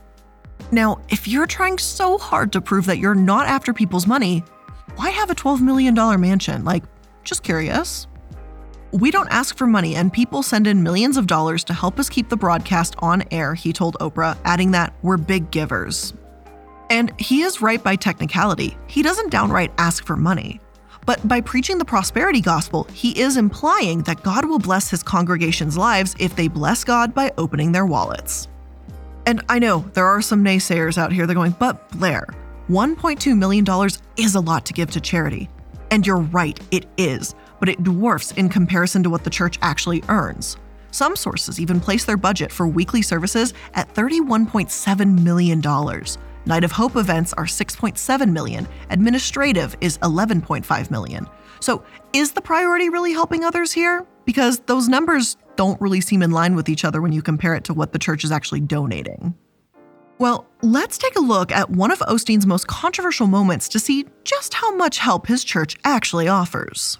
Now, 0.72 1.02
if 1.10 1.28
you're 1.28 1.48
trying 1.48 1.80
so 1.80 2.20
hard 2.20 2.54
to 2.54 2.62
prove 2.62 2.86
that 2.86 3.00
you're 3.00 3.16
not 3.16 3.48
after 3.48 3.74
people's 3.74 4.06
money, 4.06 4.44
why 4.98 5.10
have 5.10 5.32
a 5.32 5.36
$12 5.36 5.62
million 5.62 5.96
mansion? 6.22 6.64
Like, 6.64 6.84
just 7.24 7.42
curious. 7.42 8.06
We 8.94 9.10
don't 9.10 9.32
ask 9.32 9.58
for 9.58 9.68
money, 9.68 9.96
and 9.96 10.12
people 10.12 10.44
send 10.44 10.68
in 10.68 10.84
millions 10.84 11.16
of 11.16 11.26
dollars 11.26 11.64
to 11.66 11.74
help 11.74 11.98
us 11.98 12.10
keep 12.10 12.28
the 12.28 12.36
broadcast 12.36 12.96
on 13.00 13.24
air, 13.32 13.54
he 13.54 13.72
told 13.72 13.96
Oprah, 14.02 14.38
adding 14.44 14.72
that 14.72 14.94
we're 15.02 15.16
big 15.16 15.50
givers. 15.50 16.14
And 16.90 17.18
he 17.18 17.44
is 17.44 17.62
right 17.62 17.82
by 17.82 17.96
technicality. 17.96 18.78
He 18.88 19.02
doesn't 19.02 19.30
downright 19.32 19.72
ask 19.78 20.06
for 20.06 20.18
money. 20.18 20.60
But 21.06 21.26
by 21.26 21.40
preaching 21.40 21.78
the 21.78 21.86
prosperity 21.86 22.42
gospel, 22.42 22.84
he 22.94 23.18
is 23.18 23.38
implying 23.38 24.04
that 24.04 24.24
God 24.24 24.44
will 24.44 24.60
bless 24.60 24.90
his 24.90 25.04
congregation's 25.04 25.78
lives 25.78 26.14
if 26.20 26.36
they 26.36 26.50
bless 26.50 26.84
God 26.84 27.16
by 27.16 27.32
opening 27.38 27.72
their 27.72 27.86
wallets. 27.86 28.50
And 29.26 29.42
I 29.48 29.58
know 29.58 29.86
there 29.94 30.06
are 30.06 30.22
some 30.22 30.44
naysayers 30.44 30.98
out 30.98 31.14
here 31.14 31.26
they're 31.26 31.34
going, 31.34 31.56
but 31.58 31.90
Blair, 31.92 32.28
$1.2 32.70 33.38
million 33.38 33.66
is 34.18 34.36
a 34.36 34.42
lot 34.42 34.66
to 34.66 34.74
give 34.74 34.92
to 34.92 35.00
charity. 35.00 35.50
And 35.92 36.06
you're 36.06 36.18
right, 36.18 36.60
it 36.72 36.88
is 36.98 37.36
but 37.62 37.70
it 37.70 37.84
dwarfs 37.84 38.32
in 38.32 38.50
comparison 38.50 39.04
to 39.04 39.10
what 39.10 39.24
the 39.24 39.30
church 39.30 39.58
actually 39.62 40.04
earns. 40.10 40.58
Some 40.92 41.16
sources 41.16 41.62
even 41.62 41.80
place 41.80 42.04
their 42.04 42.18
budget 42.18 42.52
for 42.52 42.68
weekly 42.68 43.02
services 43.02 43.54
at 43.76 43.94
$31.7 43.94 45.22
million. 45.24 45.62
Night 46.46 46.64
of 46.64 46.72
Hope 46.72 46.96
events 46.98 47.34
are 47.34 47.46
6.7 47.46 48.32
million, 48.32 48.68
administrative 48.90 49.78
is 49.80 49.98
11.5 50.00 50.92
million. 50.92 51.28
So, 51.60 51.84
is 52.14 52.32
the 52.32 52.42
priority 52.42 52.90
really 52.90 53.14
helping 53.14 53.46
others 53.46 53.72
here? 53.72 54.06
Because 54.26 54.60
those 54.62 54.90
numbers 54.90 55.38
don't 55.56 55.80
really 55.80 56.02
seem 56.02 56.24
in 56.24 56.32
line 56.32 56.56
with 56.56 56.68
each 56.68 56.84
other 56.84 57.02
when 57.02 57.12
you 57.12 57.22
compare 57.22 57.54
it 57.54 57.64
to 57.66 57.74
what 57.74 57.94
the 57.94 58.00
church 58.00 58.24
is 58.24 58.32
actually 58.32 58.62
donating. 58.62 59.36
Well, 60.18 60.48
let's 60.62 60.98
take 60.98 61.16
a 61.16 61.20
look 61.20 61.52
at 61.52 61.70
one 61.70 61.92
of 61.92 62.00
Osteen's 62.00 62.46
most 62.46 62.68
controversial 62.68 63.28
moments 63.28 63.68
to 63.70 63.80
see 63.80 64.06
just 64.24 64.54
how 64.54 64.76
much 64.76 64.98
help 64.98 65.28
his 65.28 65.44
church 65.44 65.78
actually 65.84 66.28
offers. 66.28 67.00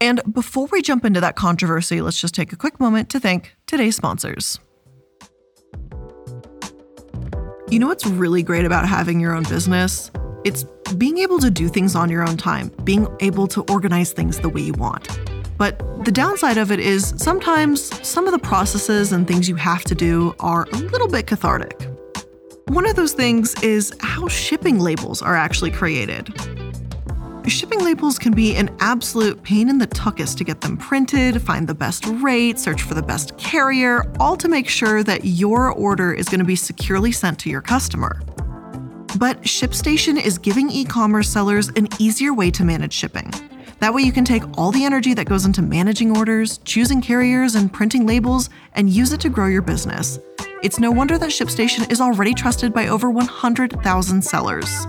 And 0.00 0.20
before 0.32 0.66
we 0.66 0.82
jump 0.82 1.04
into 1.04 1.20
that 1.20 1.36
controversy, 1.36 2.00
let's 2.02 2.20
just 2.20 2.34
take 2.34 2.52
a 2.52 2.56
quick 2.56 2.78
moment 2.78 3.08
to 3.10 3.20
thank 3.20 3.56
today's 3.66 3.96
sponsors. 3.96 4.58
You 7.68 7.78
know 7.78 7.88
what's 7.88 8.06
really 8.06 8.42
great 8.42 8.64
about 8.64 8.86
having 8.86 9.20
your 9.20 9.34
own 9.34 9.44
business? 9.44 10.10
It's 10.44 10.64
being 10.96 11.18
able 11.18 11.38
to 11.40 11.50
do 11.50 11.68
things 11.68 11.96
on 11.96 12.10
your 12.10 12.28
own 12.28 12.36
time, 12.36 12.70
being 12.84 13.08
able 13.20 13.48
to 13.48 13.62
organize 13.62 14.12
things 14.12 14.38
the 14.38 14.48
way 14.48 14.60
you 14.60 14.74
want. 14.74 15.08
But 15.58 16.04
the 16.04 16.12
downside 16.12 16.58
of 16.58 16.70
it 16.70 16.78
is 16.78 17.14
sometimes 17.16 18.06
some 18.06 18.26
of 18.26 18.32
the 18.32 18.38
processes 18.38 19.12
and 19.12 19.26
things 19.26 19.48
you 19.48 19.56
have 19.56 19.82
to 19.84 19.94
do 19.94 20.34
are 20.38 20.68
a 20.72 20.76
little 20.76 21.08
bit 21.08 21.26
cathartic. 21.26 21.88
One 22.68 22.86
of 22.86 22.96
those 22.96 23.14
things 23.14 23.54
is 23.62 23.94
how 24.00 24.28
shipping 24.28 24.78
labels 24.78 25.22
are 25.22 25.34
actually 25.34 25.70
created. 25.70 26.28
Shipping 27.46 27.84
labels 27.84 28.18
can 28.18 28.32
be 28.32 28.56
an 28.56 28.74
absolute 28.80 29.40
pain 29.44 29.68
in 29.68 29.78
the 29.78 29.86
tuckus 29.86 30.34
to 30.34 30.42
get 30.42 30.60
them 30.60 30.76
printed, 30.76 31.40
find 31.40 31.68
the 31.68 31.74
best 31.74 32.04
rate, 32.06 32.58
search 32.58 32.82
for 32.82 32.94
the 32.94 33.02
best 33.02 33.38
carrier, 33.38 34.02
all 34.18 34.36
to 34.36 34.48
make 34.48 34.68
sure 34.68 35.04
that 35.04 35.24
your 35.24 35.70
order 35.70 36.12
is 36.12 36.28
going 36.28 36.40
to 36.40 36.44
be 36.44 36.56
securely 36.56 37.12
sent 37.12 37.38
to 37.38 37.48
your 37.48 37.60
customer. 37.60 38.20
But 39.18 39.42
ShipStation 39.42 40.20
is 40.20 40.38
giving 40.38 40.70
e 40.70 40.84
commerce 40.84 41.28
sellers 41.28 41.68
an 41.76 41.88
easier 42.00 42.34
way 42.34 42.50
to 42.50 42.64
manage 42.64 42.92
shipping. 42.92 43.32
That 43.78 43.94
way, 43.94 44.02
you 44.02 44.12
can 44.12 44.24
take 44.24 44.42
all 44.58 44.72
the 44.72 44.84
energy 44.84 45.14
that 45.14 45.26
goes 45.26 45.44
into 45.44 45.62
managing 45.62 46.16
orders, 46.16 46.58
choosing 46.58 47.00
carriers, 47.00 47.54
and 47.54 47.72
printing 47.72 48.06
labels 48.06 48.50
and 48.72 48.90
use 48.90 49.12
it 49.12 49.20
to 49.20 49.28
grow 49.28 49.46
your 49.46 49.62
business. 49.62 50.18
It's 50.64 50.80
no 50.80 50.90
wonder 50.90 51.16
that 51.16 51.30
ShipStation 51.30 51.90
is 51.92 52.00
already 52.00 52.34
trusted 52.34 52.72
by 52.72 52.88
over 52.88 53.08
100,000 53.08 54.22
sellers. 54.22 54.86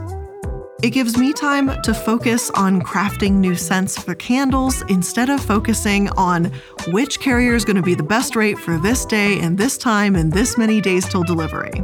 It 0.83 0.91
gives 0.91 1.17
me 1.17 1.33
time 1.33 1.81
to 1.81 1.91
focus 1.91 2.51
on 2.51 2.83
crafting 2.83 3.37
new 3.37 3.55
scents 3.55 3.99
for 3.99 4.13
candles 4.13 4.83
instead 4.89 5.27
of 5.27 5.41
focusing 5.41 6.07
on 6.09 6.51
which 6.89 7.19
carrier 7.19 7.55
is 7.55 7.65
going 7.65 7.77
to 7.77 7.81
be 7.81 7.95
the 7.95 8.03
best 8.03 8.35
rate 8.35 8.59
for 8.59 8.77
this 8.77 9.03
day 9.03 9.39
and 9.39 9.57
this 9.57 9.75
time 9.75 10.15
and 10.15 10.31
this 10.31 10.55
many 10.55 10.79
days 10.79 11.09
till 11.09 11.23
delivery. 11.23 11.83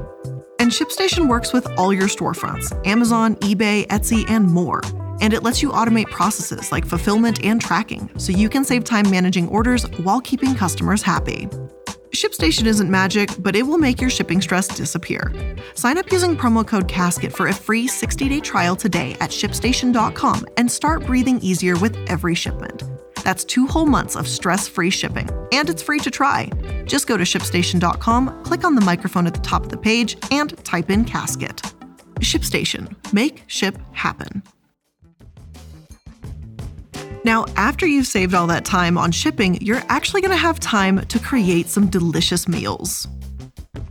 And 0.59 0.69
ShipStation 0.69 1.27
works 1.27 1.51
with 1.51 1.65
all 1.75 1.91
your 1.91 2.07
storefronts 2.07 2.71
Amazon, 2.85 3.35
eBay, 3.37 3.87
Etsy, 3.87 4.29
and 4.29 4.45
more. 4.45 4.81
And 5.21 5.33
it 5.33 5.41
lets 5.41 5.63
you 5.63 5.71
automate 5.71 6.11
processes 6.11 6.71
like 6.71 6.85
fulfillment 6.85 7.43
and 7.43 7.59
tracking 7.59 8.11
so 8.19 8.31
you 8.31 8.47
can 8.47 8.63
save 8.63 8.83
time 8.83 9.09
managing 9.09 9.47
orders 9.47 9.85
while 10.01 10.21
keeping 10.21 10.53
customers 10.53 11.01
happy. 11.01 11.49
ShipStation 12.15 12.67
isn't 12.67 12.91
magic, 12.91 13.31
but 13.39 13.55
it 13.55 13.63
will 13.63 13.79
make 13.79 13.99
your 13.99 14.11
shipping 14.11 14.39
stress 14.39 14.67
disappear. 14.67 15.31
Sign 15.73 15.97
up 15.97 16.11
using 16.11 16.37
promo 16.37 16.65
code 16.65 16.87
CASKET 16.87 17.33
for 17.33 17.47
a 17.47 17.53
free 17.53 17.87
60 17.87 18.29
day 18.29 18.39
trial 18.39 18.75
today 18.75 19.17
at 19.19 19.31
shipstation.com 19.31 20.45
and 20.57 20.71
start 20.71 21.07
breathing 21.07 21.39
easier 21.41 21.75
with 21.79 21.97
every 22.07 22.35
shipment. 22.35 22.83
That's 23.23 23.43
two 23.43 23.65
whole 23.65 23.87
months 23.87 24.15
of 24.15 24.27
stress 24.27 24.67
free 24.67 24.91
shipping, 24.91 25.27
and 25.51 25.69
it's 25.69 25.81
free 25.81 25.99
to 25.99 26.11
try. 26.11 26.51
Just 26.85 27.07
go 27.07 27.17
to 27.17 27.23
shipstation.com, 27.23 28.43
click 28.43 28.63
on 28.63 28.75
the 28.75 28.81
microphone 28.81 29.25
at 29.25 29.33
the 29.33 29.41
top 29.41 29.63
of 29.63 29.69
the 29.69 29.77
page, 29.77 30.15
and 30.29 30.55
type 30.63 30.91
in 30.91 31.05
casket. 31.05 31.63
ShipStation. 32.19 32.95
Make 33.11 33.43
ship 33.47 33.75
happen. 33.91 34.43
Now, 37.25 37.45
after 37.55 37.85
you've 37.85 38.07
saved 38.07 38.33
all 38.33 38.47
that 38.47 38.65
time 38.65 38.97
on 38.97 39.11
shipping, 39.11 39.57
you're 39.61 39.83
actually 39.87 40.21
going 40.21 40.31
to 40.31 40.37
have 40.37 40.59
time 40.59 41.05
to 41.05 41.19
create 41.19 41.67
some 41.69 41.87
delicious 41.87 42.49
meals. 42.49 43.07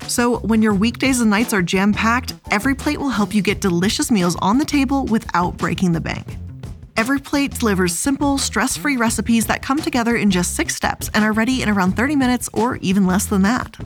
So, 0.07 0.41
when 0.41 0.61
your 0.61 0.75
weekdays 0.75 1.21
and 1.21 1.31
nights 1.31 1.55
are 1.55 1.63
jam 1.63 1.95
packed, 1.95 2.35
Every 2.51 2.75
Plate 2.75 3.01
will 3.01 3.09
help 3.09 3.35
you 3.35 3.41
get 3.41 3.63
delicious 3.63 4.11
meals 4.11 4.37
on 4.43 4.59
the 4.59 4.65
table 4.67 5.07
without 5.07 5.57
breaking 5.57 5.93
the 5.93 6.01
bank. 6.01 6.37
Every 6.99 7.19
Plate 7.19 7.59
delivers 7.59 7.99
simple, 7.99 8.37
stress 8.37 8.77
free 8.77 8.99
recipes 8.99 9.47
that 9.47 9.63
come 9.63 9.79
together 9.79 10.15
in 10.15 10.31
just 10.31 10.55
six 10.55 10.77
steps 10.77 11.09
and 11.15 11.25
are 11.25 11.33
ready 11.33 11.63
in 11.63 11.71
around 11.71 11.93
30 11.97 12.17
minutes 12.17 12.51
or 12.53 12.77
even 12.77 13.07
less 13.07 13.25
than 13.25 13.43
that. 13.43 13.79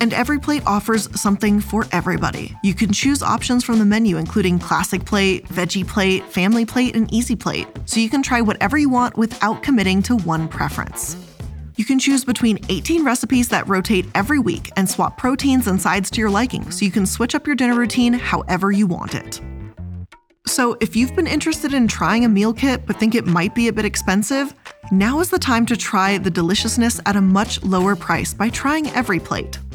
And 0.00 0.14
every 0.14 0.38
plate 0.38 0.62
offers 0.66 1.08
something 1.20 1.60
for 1.60 1.86
everybody. 1.92 2.56
You 2.62 2.74
can 2.74 2.92
choose 2.92 3.22
options 3.22 3.62
from 3.62 3.78
the 3.78 3.84
menu, 3.84 4.16
including 4.16 4.58
classic 4.58 5.04
plate, 5.04 5.46
veggie 5.48 5.86
plate, 5.86 6.24
family 6.24 6.64
plate, 6.64 6.96
and 6.96 7.12
easy 7.12 7.36
plate, 7.36 7.68
so 7.84 8.00
you 8.00 8.08
can 8.08 8.22
try 8.22 8.40
whatever 8.40 8.78
you 8.78 8.88
want 8.88 9.16
without 9.18 9.62
committing 9.62 10.02
to 10.04 10.16
one 10.16 10.48
preference. 10.48 11.16
You 11.76 11.84
can 11.84 11.98
choose 11.98 12.24
between 12.24 12.58
18 12.68 13.04
recipes 13.04 13.48
that 13.50 13.68
rotate 13.68 14.06
every 14.14 14.38
week 14.38 14.70
and 14.76 14.88
swap 14.88 15.16
proteins 15.16 15.66
and 15.66 15.80
sides 15.80 16.10
to 16.10 16.20
your 16.20 16.30
liking, 16.30 16.70
so 16.70 16.84
you 16.84 16.90
can 16.90 17.06
switch 17.06 17.34
up 17.34 17.46
your 17.46 17.56
dinner 17.56 17.74
routine 17.74 18.12
however 18.12 18.70
you 18.70 18.86
want 18.86 19.14
it. 19.14 19.40
So, 20.46 20.76
if 20.80 20.96
you've 20.96 21.14
been 21.14 21.26
interested 21.26 21.74
in 21.74 21.86
trying 21.86 22.24
a 22.24 22.28
meal 22.28 22.52
kit 22.52 22.84
but 22.84 22.98
think 22.98 23.14
it 23.14 23.24
might 23.26 23.54
be 23.54 23.68
a 23.68 23.72
bit 23.72 23.84
expensive, 23.84 24.54
now 24.90 25.20
is 25.20 25.30
the 25.30 25.38
time 25.38 25.64
to 25.66 25.76
try 25.76 26.18
the 26.18 26.30
deliciousness 26.30 27.00
at 27.06 27.16
a 27.16 27.20
much 27.20 27.62
lower 27.62 27.94
price 27.94 28.34
by 28.34 28.48
trying 28.48 28.86
EveryPlate. 28.86 29.69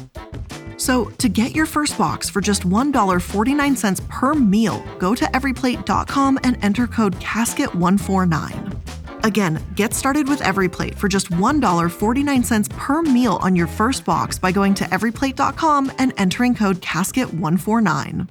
So, 0.76 1.06
to 1.18 1.28
get 1.28 1.54
your 1.54 1.66
first 1.66 1.96
box 1.96 2.28
for 2.28 2.40
just 2.40 2.62
$1.49 2.62 4.08
per 4.08 4.34
meal, 4.34 4.84
go 4.98 5.14
to 5.14 5.24
everyplate.com 5.24 6.38
and 6.42 6.58
enter 6.62 6.86
code 6.86 7.16
CASKET149. 7.16 8.76
Again, 9.24 9.60
get 9.74 9.92
started 9.94 10.28
with 10.28 10.40
EveryPlate 10.40 10.94
for 10.94 11.08
just 11.08 11.30
$1.49 11.30 12.70
per 12.70 13.02
meal 13.02 13.38
on 13.42 13.56
your 13.56 13.66
first 13.66 14.04
box 14.04 14.38
by 14.38 14.52
going 14.52 14.74
to 14.74 14.84
everyplate.com 14.84 15.92
and 15.98 16.12
entering 16.16 16.54
code 16.54 16.80
CASKET149. 16.80 18.28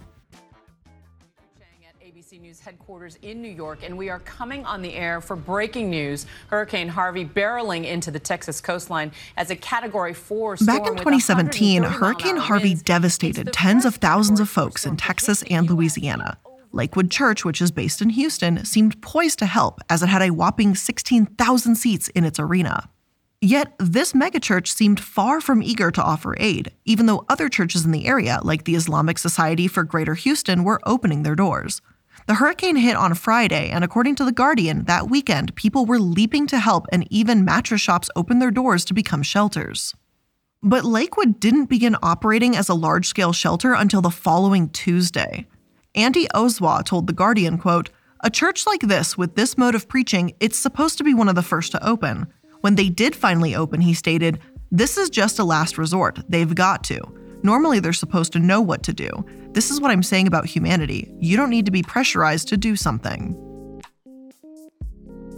At 2.67 2.73
ABC 2.73 2.79
News 2.79 2.85
headquarters 2.85 3.17
in 3.21 3.41
New 3.41 3.49
York, 3.49 3.79
and 3.83 3.97
we 3.97 4.09
are 4.09 4.19
coming 4.19 4.65
on 4.65 4.81
the 4.81 4.93
air 4.93 5.21
for 5.21 5.35
breaking 5.35 5.89
news. 5.89 6.25
Hurricane 6.49 6.87
Harvey 6.87 7.25
barreling 7.25 7.85
into 7.85 8.11
the 8.11 8.19
Texas 8.19 8.61
coastline 8.61 9.11
as 9.37 9.49
a 9.49 9.55
Category 9.55 10.13
4 10.13 10.57
storm. 10.57 10.65
Back 10.65 10.87
in 10.87 10.95
2017, 10.97 11.81
130 11.81 11.81
mile 11.81 11.91
an 11.91 11.99
Hurricane 11.99 12.37
Harvey 12.37 12.69
winds. 12.69 12.83
Devastated 12.83 13.53
tens 13.53 13.85
of 13.85 13.95
thousands 13.95 14.39
of 14.39 14.49
folks 14.49 14.85
in 14.85 14.91
storm 14.91 14.97
to 14.97 15.01
hit 15.01 15.07
Texas 15.07 15.43
and 15.49 15.69
Louisiana. 15.69 16.37
Lakewood 16.71 17.09
Church, 17.09 17.45
which 17.45 17.61
is 17.61 17.71
based 17.71 18.01
in 18.01 18.09
Houston, 18.09 18.65
seemed 18.65 19.01
poised 19.01 19.39
to 19.39 19.45
help 19.45 19.79
as 19.89 20.03
it 20.03 20.09
had 20.09 20.21
a 20.21 20.31
whopping 20.31 20.75
16,000 20.75 21.75
seats 21.75 22.09
in 22.09 22.25
its 22.25 22.37
arena. 22.39 22.89
Yet, 23.41 23.73
this 23.79 24.13
megachurch 24.13 24.67
seemed 24.67 24.99
far 24.99 25.39
from 25.39 25.61
eager 25.61 25.91
to 25.91 26.03
offer 26.03 26.35
aid, 26.37 26.71
even 26.83 27.05
though 27.05 27.25
other 27.29 27.47
churches 27.47 27.85
in 27.85 27.91
the 27.91 28.07
area, 28.07 28.39
like 28.43 28.65
the 28.65 28.75
Islamic 28.75 29.19
Society 29.19 29.67
for 29.67 29.83
Greater 29.83 30.15
Houston, 30.15 30.63
were 30.63 30.81
opening 30.85 31.23
their 31.23 31.35
doors. 31.35 31.81
The 32.27 32.33
hurricane 32.35 32.75
hit 32.75 32.95
on 32.95 33.13
Friday, 33.13 33.69
and 33.69 33.83
according 33.83 34.15
to 34.15 34.25
The 34.25 34.31
Guardian, 34.31 34.85
that 34.85 35.11
weekend, 35.11 35.53
people 35.53 35.85
were 35.85 35.99
leaping 35.99 36.47
to 36.47 36.57
help, 36.57 36.87
and 36.91 37.05
even 37.11 37.45
mattress 37.45 37.81
shops 37.81 38.09
opened 38.15 38.41
their 38.41 38.49
doors 38.49 38.83
to 38.85 38.95
become 38.95 39.21
shelters. 39.21 39.93
But 40.63 40.85
Lakewood 40.85 41.39
didn't 41.39 41.65
begin 41.65 41.95
operating 42.01 42.55
as 42.55 42.67
a 42.67 42.73
large 42.73 43.05
scale 43.05 43.31
shelter 43.31 43.73
until 43.73 44.01
the 44.01 44.09
following 44.09 44.69
Tuesday. 44.69 45.45
Andy 45.93 46.25
Oswa 46.33 46.83
told 46.83 47.05
The 47.05 47.13
Guardian, 47.13 47.59
quote, 47.59 47.91
A 48.21 48.31
church 48.31 48.65
like 48.65 48.81
this, 48.81 49.15
with 49.15 49.35
this 49.35 49.55
mode 49.55 49.75
of 49.75 49.87
preaching, 49.87 50.33
it's 50.39 50.57
supposed 50.57 50.97
to 50.97 51.03
be 51.03 51.13
one 51.13 51.29
of 51.29 51.35
the 51.35 51.43
first 51.43 51.73
to 51.73 51.87
open. 51.87 52.25
When 52.61 52.73
they 52.73 52.89
did 52.89 53.15
finally 53.15 53.53
open, 53.53 53.81
he 53.81 53.93
stated, 53.93 54.39
This 54.71 54.97
is 54.97 55.11
just 55.11 55.37
a 55.37 55.43
last 55.43 55.77
resort. 55.77 56.17
They've 56.27 56.55
got 56.55 56.83
to. 56.85 56.99
Normally, 57.43 57.79
they're 57.79 57.93
supposed 57.93 58.33
to 58.33 58.39
know 58.39 58.61
what 58.61 58.81
to 58.81 58.93
do. 58.93 59.11
This 59.55 59.71
is 59.71 59.79
what 59.79 59.89
I'm 59.89 60.03
saying 60.03 60.27
about 60.27 60.45
humanity. 60.45 61.09
You 61.17 61.37
don't 61.37 61.49
need 61.49 61.65
to 61.65 61.71
be 61.71 61.81
pressurized 61.81 62.49
to 62.49 62.57
do 62.57 62.75
something. 62.75 63.41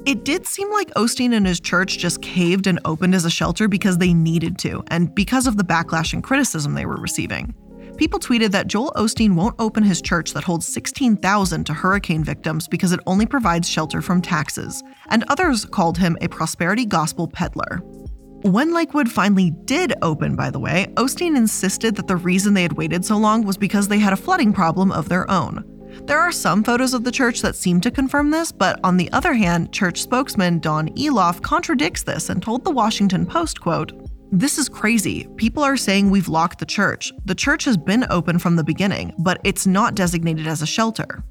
It 0.08 0.26
did 0.26 0.48
seem 0.48 0.72
like 0.72 0.90
Osteen 0.96 1.36
and 1.36 1.46
his 1.46 1.60
church 1.60 2.00
just 2.00 2.20
caved 2.24 2.66
and 2.66 2.80
opened 2.84 3.14
as 3.14 3.26
a 3.26 3.30
shelter 3.30 3.68
because 3.68 4.00
they 4.00 4.16
needed 4.16 4.58
to, 4.60 4.84
and 4.88 5.14
because 5.14 5.46
of 5.46 5.58
the 5.58 5.64
backlash 5.64 6.14
and 6.14 6.24
criticism 6.24 6.74
they 6.74 6.88
were 6.88 6.96
receiving. 6.96 7.54
People 7.98 8.20
tweeted 8.20 8.50
that 8.52 8.66
Joel 8.66 8.92
Osteen 8.96 9.36
won't 9.36 9.56
open 9.60 9.84
his 9.84 10.02
church 10.02 10.34
that 10.34 10.44
holds 10.44 10.68
16,000 10.68 11.64
to 11.66 11.74
hurricane 11.76 12.24
victims 12.24 12.68
because 12.68 12.94
it 12.94 13.00
only 13.06 13.28
provides 13.28 13.70
shelter 13.70 14.02
from 14.02 14.20
taxes, 14.24 14.84
and 15.10 15.26
others 15.28 15.64
called 15.64 16.00
him 16.00 16.18
a 16.22 16.28
prosperity 16.28 16.88
gospel 16.88 17.28
peddler. 17.28 17.84
When 18.48 18.74
Lakewood 18.74 19.12
finally 19.12 19.52
did 19.66 19.94
open, 20.02 20.38
by 20.38 20.52
the 20.52 20.60
way, 20.60 20.88
Osteen 20.94 21.36
insisted 21.36 21.98
that 21.98 22.08
the 22.08 22.16
reason 22.16 22.54
they 22.54 22.62
had 22.62 22.78
waited 22.78 23.04
so 23.04 23.18
long 23.18 23.44
was 23.44 23.58
because 23.58 23.90
they 23.90 24.00
had 24.00 24.14
a 24.14 24.16
flooding 24.16 24.54
problem 24.54 24.90
of 24.90 25.10
their 25.10 25.30
own. 25.30 25.66
There 26.06 26.22
are 26.22 26.32
some 26.32 26.64
photos 26.64 26.94
of 26.94 27.04
the 27.04 27.12
church 27.12 27.42
that 27.42 27.58
seem 27.58 27.82
to 27.82 27.92
confirm 27.92 28.32
this, 28.32 28.54
but 28.54 28.80
on 28.86 28.96
the 28.96 29.12
other 29.12 29.34
hand, 29.34 29.74
church 29.74 30.02
spokesman 30.02 30.60
Don 30.60 30.88
Iloff 30.96 31.42
contradicts 31.42 32.04
this 32.04 32.30
and 32.30 32.42
told 32.42 32.64
the 32.64 32.72
Washington 32.72 33.26
Post, 33.26 33.60
quote, 33.60 33.92
this 34.32 34.58
is 34.58 34.70
crazy. 34.70 35.28
People 35.36 35.62
are 35.62 35.76
saying 35.76 36.10
we've 36.10 36.30
locked 36.30 36.60
the 36.60 36.66
church. 36.66 37.12
The 37.26 37.36
church 37.36 37.66
has 37.66 37.76
been 37.76 38.08
open 38.10 38.40
from 38.40 38.56
the 38.56 38.64
beginning, 38.64 39.14
but 39.20 39.42
it's 39.44 39.68
not 39.68 39.94
designated 39.94 40.48
as 40.48 40.62
a 40.62 40.66
shelter. 40.66 41.22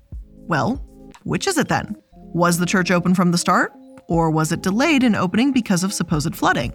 Well, 0.49 0.85
which 1.23 1.47
is 1.47 1.57
it 1.57 1.69
then? 1.69 1.97
Was 2.13 2.59
the 2.59 2.67
church 2.67 2.91
open 2.91 3.15
from 3.15 3.31
the 3.31 3.39
start? 3.39 3.73
Or 4.07 4.31
was 4.31 4.53
it 4.53 4.61
delayed 4.61 5.03
in 5.03 5.15
opening 5.15 5.53
because 5.53 5.83
of 5.83 5.95
supposed 5.95 6.37
flooding? 6.37 6.75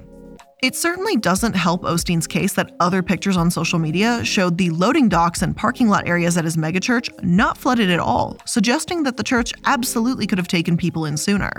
It 0.61 0.75
certainly 0.75 1.17
doesn't 1.17 1.55
help 1.55 1.81
Osteen's 1.81 2.27
case 2.27 2.53
that 2.53 2.75
other 2.79 3.01
pictures 3.01 3.35
on 3.35 3.49
social 3.49 3.79
media 3.79 4.23
showed 4.23 4.59
the 4.59 4.69
loading 4.69 5.09
docks 5.09 5.41
and 5.41 5.57
parking 5.57 5.87
lot 5.87 6.07
areas 6.07 6.37
at 6.37 6.45
his 6.45 6.55
megachurch 6.55 7.09
not 7.23 7.57
flooded 7.57 7.89
at 7.89 7.99
all, 7.99 8.37
suggesting 8.45 9.01
that 9.01 9.17
the 9.17 9.23
church 9.23 9.53
absolutely 9.65 10.27
could 10.27 10.37
have 10.37 10.47
taken 10.47 10.77
people 10.77 11.05
in 11.05 11.17
sooner. 11.17 11.51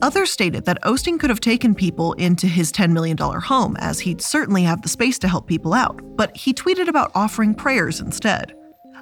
Others 0.00 0.30
stated 0.30 0.64
that 0.64 0.80
Osteen 0.82 1.18
could 1.18 1.28
have 1.28 1.40
taken 1.40 1.74
people 1.74 2.12
into 2.12 2.46
his 2.46 2.70
$10 2.70 2.92
million 2.92 3.18
home, 3.18 3.76
as 3.80 3.98
he'd 3.98 4.22
certainly 4.22 4.62
have 4.62 4.80
the 4.80 4.88
space 4.88 5.18
to 5.18 5.28
help 5.28 5.48
people 5.48 5.74
out, 5.74 6.00
but 6.16 6.36
he 6.36 6.54
tweeted 6.54 6.86
about 6.86 7.10
offering 7.16 7.52
prayers 7.52 7.98
instead. 7.98 8.54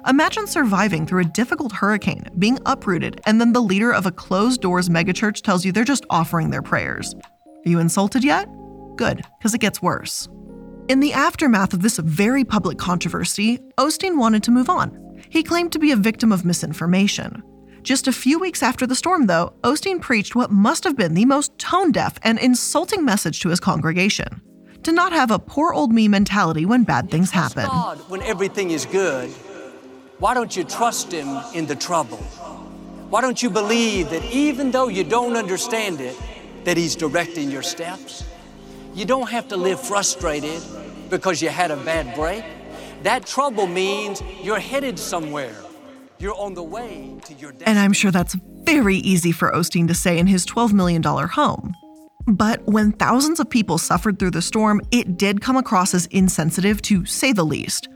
Imagine 0.07 0.47
surviving 0.47 1.05
through 1.05 1.21
a 1.21 1.25
difficult 1.25 1.71
hurricane, 1.71 2.27
being 2.39 2.57
uprooted, 2.65 3.21
and 3.27 3.39
then 3.39 3.53
the 3.53 3.61
leader 3.61 3.93
of 3.93 4.07
a 4.07 4.11
closed 4.11 4.61
doors 4.61 4.89
megachurch 4.89 5.43
tells 5.43 5.63
you 5.63 5.71
they're 5.71 5.83
just 5.83 6.05
offering 6.09 6.49
their 6.49 6.63
prayers. 6.63 7.13
Are 7.45 7.69
you 7.69 7.77
insulted 7.77 8.23
yet? 8.23 8.49
Good, 8.95 9.25
because 9.37 9.53
it 9.53 9.61
gets 9.61 9.81
worse. 9.81 10.27
In 10.87 10.99
the 10.99 11.13
aftermath 11.13 11.73
of 11.73 11.81
this 11.81 11.97
very 11.97 12.43
public 12.43 12.77
controversy, 12.77 13.59
Osteen 13.77 14.17
wanted 14.17 14.43
to 14.43 14.51
move 14.51 14.69
on. 14.69 15.19
He 15.29 15.43
claimed 15.43 15.71
to 15.71 15.79
be 15.79 15.91
a 15.91 15.95
victim 15.95 16.31
of 16.31 16.45
misinformation. 16.45 17.43
Just 17.81 18.07
a 18.07 18.11
few 18.11 18.39
weeks 18.39 18.63
after 18.63 18.87
the 18.87 18.95
storm, 18.95 19.27
though, 19.27 19.53
Osteen 19.63 20.01
preached 20.01 20.35
what 20.35 20.51
must 20.51 20.83
have 20.83 20.95
been 20.95 21.13
the 21.13 21.25
most 21.25 21.57
tone 21.57 21.91
deaf 21.91 22.17
and 22.23 22.39
insulting 22.39 23.05
message 23.05 23.39
to 23.41 23.49
his 23.49 23.59
congregation 23.59 24.41
to 24.85 24.91
not 24.91 25.11
have 25.11 25.31
a 25.31 25.39
poor 25.39 25.73
old 25.73 25.91
me 25.91 26.07
mentality 26.07 26.63
when 26.63 26.83
bad 26.83 27.09
things 27.09 27.31
happen. 27.31 27.65
God 27.65 27.97
when 28.07 28.21
everything 28.21 28.69
is 28.69 28.85
good. 28.85 29.31
Why 30.19 30.33
don't 30.33 30.55
you 30.55 30.63
trust 30.63 31.11
Him 31.11 31.27
in 31.53 31.65
the 31.65 31.75
trouble? 31.75 32.17
Why 33.09 33.21
don't 33.21 33.41
you 33.41 33.49
believe 33.49 34.11
that 34.11 34.23
even 34.25 34.71
though 34.71 34.87
you 34.87 35.03
don't 35.03 35.35
understand 35.35 35.99
it, 35.99 36.15
that 36.63 36.77
He's 36.77 36.95
directing 36.95 37.51
your 37.51 37.63
steps? 37.63 38.23
You 38.95 39.03
don't 39.03 39.29
have 39.29 39.49
to 39.49 39.57
live 39.57 39.81
frustrated 39.81 40.63
because 41.09 41.41
you 41.41 41.49
had 41.49 41.69
a 41.69 41.75
bad 41.75 42.15
break. 42.15 42.45
That 43.03 43.25
trouble 43.25 43.67
means 43.67 44.23
you're 44.41 44.57
headed 44.57 44.97
somewhere. 44.97 45.53
You're 46.17 46.35
on 46.35 46.53
the 46.53 46.63
way 46.63 47.17
to 47.25 47.33
your 47.33 47.53
And. 47.65 47.77
I'm 47.77 47.91
sure 47.91 48.09
that's 48.09 48.37
very 48.63 48.95
easy 48.95 49.33
for 49.33 49.51
Osteen 49.51 49.89
to 49.89 49.93
say 49.93 50.17
in 50.17 50.27
his 50.27 50.45
$12 50.45 50.71
million 50.71 51.03
home. 51.03 51.75
But 52.25 52.65
when 52.67 52.93
thousands 52.93 53.41
of 53.41 53.49
people 53.49 53.77
suffered 53.77 54.17
through 54.17 54.31
the 54.31 54.41
storm, 54.41 54.79
it 54.91 55.17
did 55.17 55.41
come 55.41 55.57
across 55.57 55.93
as 55.93 56.05
insensitive 56.07 56.81
to 56.83 57.05
say 57.05 57.33
the 57.33 57.43
least. 57.43 57.89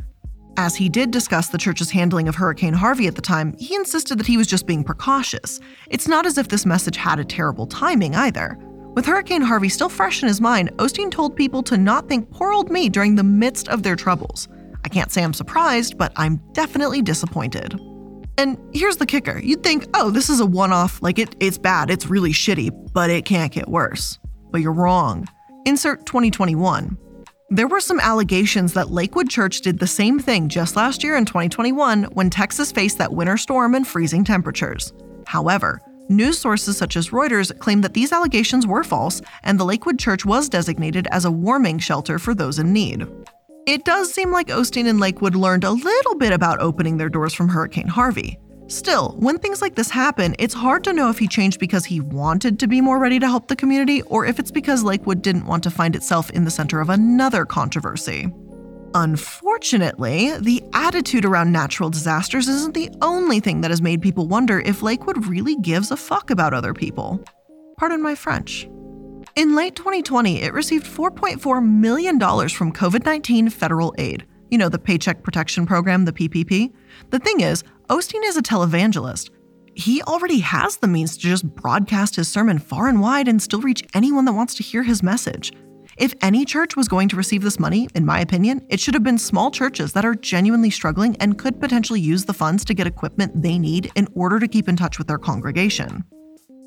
As 0.58 0.76
he 0.76 0.90
did 0.90 1.12
discuss 1.12 1.48
the 1.48 1.58
church's 1.58 1.92
handling 1.92 2.28
of 2.28 2.36
Hurricane 2.36 2.74
Harvey 2.74 3.08
at 3.08 3.16
the 3.16 3.22
time, 3.22 3.56
he 3.58 3.74
insisted 3.74 4.20
that 4.20 4.28
he 4.28 4.36
was 4.36 4.48
just 4.48 4.68
being 4.68 4.84
precautious. 4.84 5.62
It's 5.90 6.10
not 6.10 6.26
as 6.26 6.38
if 6.38 6.50
this 6.50 6.66
message 6.66 6.98
had 6.98 7.20
a 7.20 7.24
terrible 7.24 7.68
timing 7.68 8.16
either. 8.16 8.60
With 9.00 9.06
Hurricane 9.06 9.42
Harvey 9.42 9.70
still 9.70 9.88
fresh 9.88 10.22
in 10.22 10.28
his 10.28 10.42
mind, 10.42 10.76
Osteen 10.76 11.10
told 11.10 11.34
people 11.34 11.64
to 11.64 11.78
not 11.78 12.10
think 12.10 12.30
poor 12.32 12.52
old 12.52 12.70
me 12.70 12.90
during 12.90 13.16
the 13.16 13.24
midst 13.24 13.70
of 13.70 13.82
their 13.82 13.96
troubles. 13.96 14.50
I 14.84 14.90
can't 14.90 15.10
say 15.10 15.24
I'm 15.24 15.34
surprised, 15.34 15.98
but 15.98 16.12
I'm 16.18 16.42
definitely 16.52 17.02
disappointed. 17.02 17.80
And 18.38 18.58
here's 18.74 18.98
the 18.98 19.06
kicker 19.06 19.40
you'd 19.40 19.64
think, 19.64 19.88
oh, 19.94 20.10
this 20.10 20.30
is 20.30 20.42
a 20.42 20.46
one 20.46 20.74
off, 20.74 21.02
like 21.02 21.18
it, 21.18 21.34
it's 21.40 21.58
bad, 21.58 21.90
it's 21.90 22.08
really 22.08 22.34
shitty, 22.34 22.72
but 22.92 23.10
it 23.10 23.24
can't 23.24 23.54
get 23.54 23.70
worse. 23.70 24.20
But 24.52 24.60
you're 24.60 24.74
wrong. 24.74 25.30
Insert 25.64 26.06
2021. 26.06 26.98
There 27.52 27.70
were 27.70 27.80
some 27.80 28.02
allegations 28.02 28.74
that 28.74 28.92
Lakewood 28.92 29.30
Church 29.30 29.62
did 29.62 29.80
the 29.80 29.88
same 29.88 30.20
thing 30.20 30.50
just 30.50 30.76
last 30.76 31.06
year 31.06 31.16
in 31.16 31.24
2021 31.24 32.04
when 32.04 32.30
Texas 32.30 32.70
faced 32.74 32.98
that 32.98 33.14
winter 33.14 33.38
storm 33.38 33.76
and 33.76 33.88
freezing 33.88 34.26
temperatures. 34.26 34.92
However, 35.26 35.80
news 36.10 36.38
sources 36.38 36.78
such 36.78 36.96
as 36.96 37.10
Reuters 37.10 37.58
claim 37.60 37.82
that 37.82 37.94
these 37.94 38.12
allegations 38.12 38.66
were 38.66 38.84
false 38.84 39.22
and 39.44 39.60
the 39.60 39.66
Lakewood 39.66 40.00
Church 40.00 40.26
was 40.26 40.50
designated 40.50 41.08
as 41.12 41.26
a 41.26 41.32
warming 41.32 41.80
shelter 41.80 42.20
for 42.20 42.34
those 42.34 42.60
in 42.60 42.74
need. 42.74 43.08
It 43.66 43.86
does 43.86 44.12
seem 44.14 44.32
like 44.32 44.48
Osteen 44.48 44.90
and 44.90 45.00
Lakewood 45.00 45.36
learned 45.36 45.64
a 45.64 45.72
little 45.72 46.16
bit 46.16 46.34
about 46.34 46.60
opening 46.60 46.98
their 46.98 47.10
doors 47.10 47.34
from 47.34 47.50
Hurricane 47.50 47.88
Harvey. 47.88 48.40
Still, 48.68 49.16
when 49.18 49.40
things 49.40 49.62
like 49.62 49.76
this 49.76 49.90
happen, 49.90 50.36
it's 50.38 50.54
hard 50.54 50.84
to 50.84 50.94
know 50.94 51.10
if 51.10 51.18
he 51.18 51.28
changed 51.28 51.60
because 51.60 51.86
he 51.86 52.02
wanted 52.02 52.60
to 52.60 52.68
be 52.68 52.82
more 52.82 53.00
ready 53.00 53.20
to 53.20 53.28
help 53.28 53.48
the 53.48 53.56
community 53.56 54.04
or 54.04 54.26
if 54.26 54.40
it's 54.40 54.52
because 54.52 54.84
Lakewood 54.84 55.22
didn't 55.22 55.48
want 55.48 55.64
to 55.64 55.72
find 55.72 55.96
itself 55.96 56.30
in 56.32 56.46
the 56.46 56.52
center 56.52 56.80
of 56.80 56.90
another 56.90 57.46
controversy. 57.46 58.28
Unfortunately, 58.96 60.38
the 60.40 60.64
attitude 60.74 61.26
around 61.26 61.52
natural 61.52 61.90
disasters 61.90 62.48
isn't 62.48 62.74
the 62.74 62.90
only 63.02 63.40
thing 63.40 63.62
that 63.62 63.72
has 63.72 63.82
made 63.82 64.02
people 64.02 64.28
wonder 64.28 64.60
if 64.62 64.82
Lakewood 64.82 65.28
really 65.28 65.56
gives 65.58 65.92
a 65.92 65.98
fuck 65.98 66.30
about 66.32 66.54
other 66.54 66.74
people. 66.74 67.24
Pardon 67.78 68.02
my 68.02 68.16
French. 68.16 68.68
In 69.36 69.56
late 69.56 69.76
2020, 69.76 70.42
it 70.42 70.54
received 70.54 70.86
$4.4 70.86 71.66
million 71.66 72.20
from 72.20 72.74
COVID 72.74 73.06
19 73.06 73.50
federal 73.50 73.94
aid. 73.98 74.26
You 74.50 74.58
know, 74.58 74.70
the 74.70 74.80
Paycheck 74.80 75.22
Protection 75.22 75.68
Program, 75.68 76.06
the 76.06 76.14
PPP. 76.14 76.74
The 77.12 77.20
thing 77.20 77.42
is, 77.42 77.64
Osteen 77.90 78.26
is 78.26 78.38
a 78.38 78.42
televangelist. 78.42 79.30
He 79.76 80.02
already 80.02 80.40
has 80.40 80.78
the 80.78 80.88
means 80.88 81.16
to 81.16 81.22
just 81.22 81.46
broadcast 81.46 82.16
his 82.16 82.28
sermon 82.28 82.58
far 82.58 82.88
and 82.88 83.00
wide 83.00 83.28
and 83.28 83.42
still 83.42 83.62
reach 83.62 83.84
anyone 83.94 84.26
that 84.26 84.34
wants 84.34 84.56
to 84.56 84.64
hear 84.64 84.84
his 84.84 85.04
message. 85.04 85.54
If 86.00 86.14
any 86.22 86.46
church 86.46 86.78
was 86.78 86.88
going 86.88 87.10
to 87.10 87.18
receive 87.18 87.44
this 87.44 87.60
money, 87.60 87.90
in 87.94 88.06
my 88.06 88.22
opinion, 88.22 88.66
it 88.70 88.80
should 88.80 88.94
have 88.94 89.04
been 89.04 89.18
small 89.18 89.52
churches 89.52 89.92
that 89.92 90.06
are 90.06 90.16
genuinely 90.16 90.70
struggling 90.70 91.18
and 91.18 91.38
could 91.38 91.60
potentially 91.60 92.00
use 92.00 92.24
the 92.24 92.34
funds 92.34 92.64
to 92.66 92.74
get 92.74 92.88
equipment 92.88 93.42
they 93.42 93.60
need 93.60 93.92
in 93.96 94.08
order 94.16 94.40
to 94.40 94.48
keep 94.48 94.70
in 94.70 94.78
touch 94.78 94.98
with 94.98 95.08
their 95.08 95.18
congregation. 95.18 96.06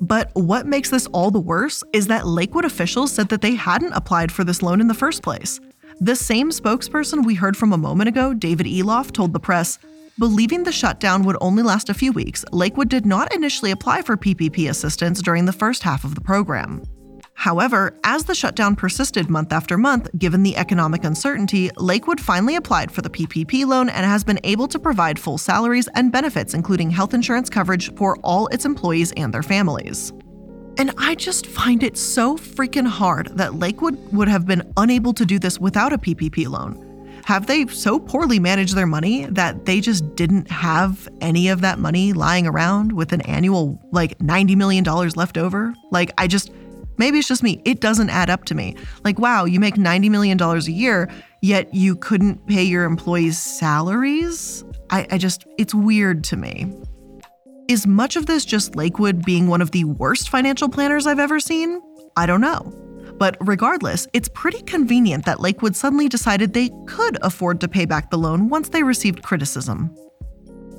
But 0.01 0.29
what 0.35 0.67
makes 0.67 0.91
this 0.91 1.07
all 1.07 1.31
the 1.31 1.39
worse 1.39 1.83
is 1.93 2.05
that 2.07 2.27
Lakewood 2.27 2.63
officials 2.63 3.11
said 3.11 3.29
that 3.29 3.41
they 3.41 3.55
hadn't 3.55 3.93
applied 3.93 4.31
for 4.31 4.43
this 4.43 4.61
loan 4.61 4.79
in 4.79 4.87
the 4.87 4.93
first 4.93 5.23
place. 5.23 5.59
The 5.99 6.15
same 6.15 6.51
spokesperson 6.51 7.25
we 7.25 7.33
heard 7.33 7.57
from 7.57 7.73
a 7.73 7.77
moment 7.77 8.09
ago, 8.09 8.35
David 8.35 8.67
Iloff, 8.67 9.11
told 9.11 9.33
the 9.33 9.39
press 9.39 9.79
Believing 10.19 10.61
the 10.61 10.71
shutdown 10.71 11.23
would 11.23 11.37
only 11.41 11.63
last 11.63 11.89
a 11.89 11.95
few 11.95 12.11
weeks, 12.11 12.45
Lakewood 12.51 12.89
did 12.89 13.07
not 13.07 13.33
initially 13.33 13.71
apply 13.71 14.03
for 14.03 14.15
PPP 14.15 14.69
assistance 14.69 15.23
during 15.23 15.45
the 15.45 15.51
first 15.51 15.81
half 15.81 16.03
of 16.03 16.13
the 16.13 16.21
program. 16.21 16.83
However, 17.35 17.99
as 18.03 18.23
the 18.23 18.35
shutdown 18.35 18.75
persisted 18.75 19.29
month 19.29 19.51
after 19.51 19.77
month, 19.77 20.09
given 20.17 20.43
the 20.43 20.55
economic 20.55 21.03
uncertainty, 21.03 21.71
Lakewood 21.77 22.21
finally 22.21 22.55
applied 22.55 22.91
for 22.91 23.01
the 23.01 23.09
PPP 23.09 23.65
loan 23.65 23.89
and 23.89 24.05
has 24.05 24.23
been 24.23 24.39
able 24.43 24.67
to 24.67 24.79
provide 24.79 25.19
full 25.19 25.37
salaries 25.37 25.89
and 25.95 26.11
benefits, 26.11 26.53
including 26.53 26.89
health 26.91 27.13
insurance 27.13 27.49
coverage 27.49 27.93
for 27.95 28.17
all 28.23 28.47
its 28.47 28.65
employees 28.65 29.11
and 29.13 29.33
their 29.33 29.43
families. 29.43 30.13
And 30.77 30.91
I 30.97 31.15
just 31.15 31.45
find 31.45 31.83
it 31.83 31.97
so 31.97 32.37
freaking 32.37 32.87
hard 32.87 33.37
that 33.37 33.55
Lakewood 33.55 33.97
would 34.13 34.27
have 34.27 34.45
been 34.45 34.71
unable 34.77 35.13
to 35.13 35.25
do 35.25 35.37
this 35.37 35.59
without 35.59 35.93
a 35.93 35.97
PPP 35.97 36.47
loan. 36.47 36.89
Have 37.25 37.47
they 37.47 37.65
so 37.67 37.99
poorly 37.99 38.37
managed 38.39 38.75
their 38.75 38.87
money 38.87 39.25
that 39.27 39.65
they 39.65 39.79
just 39.79 40.15
didn't 40.15 40.49
have 40.51 41.07
any 41.21 41.47
of 41.47 41.61
that 41.61 41.79
money 41.79 42.11
lying 42.11 42.45
around 42.47 42.91
with 42.91 43.13
an 43.13 43.21
annual, 43.21 43.79
like, 43.91 44.17
$90 44.17 44.57
million 44.57 44.83
left 44.83 45.37
over? 45.37 45.73
Like, 45.89 46.11
I 46.17 46.27
just, 46.27 46.51
maybe 46.97 47.19
it's 47.19 47.27
just 47.27 47.43
me. 47.43 47.61
It 47.65 47.79
doesn't 47.79 48.09
add 48.09 48.29
up 48.29 48.45
to 48.45 48.55
me. 48.55 48.75
Like, 49.03 49.19
wow, 49.19 49.45
you 49.45 49.59
make 49.59 49.75
$90 49.75 50.09
million 50.09 50.41
a 50.41 50.57
year, 50.59 51.09
yet 51.41 51.73
you 51.73 51.95
couldn't 51.95 52.45
pay 52.47 52.63
your 52.63 52.85
employees' 52.85 53.37
salaries? 53.37 54.63
I, 54.89 55.07
I 55.11 55.17
just, 55.17 55.45
it's 55.57 55.73
weird 55.73 56.23
to 56.25 56.37
me. 56.37 56.73
Is 57.67 57.87
much 57.87 58.15
of 58.15 58.25
this 58.25 58.45
just 58.45 58.75
Lakewood 58.75 59.23
being 59.25 59.47
one 59.47 59.61
of 59.61 59.71
the 59.71 59.85
worst 59.85 60.29
financial 60.29 60.69
planners 60.69 61.07
I've 61.07 61.19
ever 61.19 61.39
seen? 61.39 61.81
I 62.17 62.25
don't 62.25 62.41
know. 62.41 62.71
But 63.17 63.37
regardless, 63.39 64.07
it's 64.13 64.29
pretty 64.29 64.61
convenient 64.63 65.25
that 65.25 65.39
Lakewood 65.39 65.75
suddenly 65.75 66.09
decided 66.09 66.53
they 66.53 66.69
could 66.87 67.17
afford 67.21 67.61
to 67.61 67.67
pay 67.67 67.85
back 67.85 68.09
the 68.09 68.17
loan 68.17 68.49
once 68.49 68.69
they 68.69 68.83
received 68.83 69.23
criticism. 69.23 69.95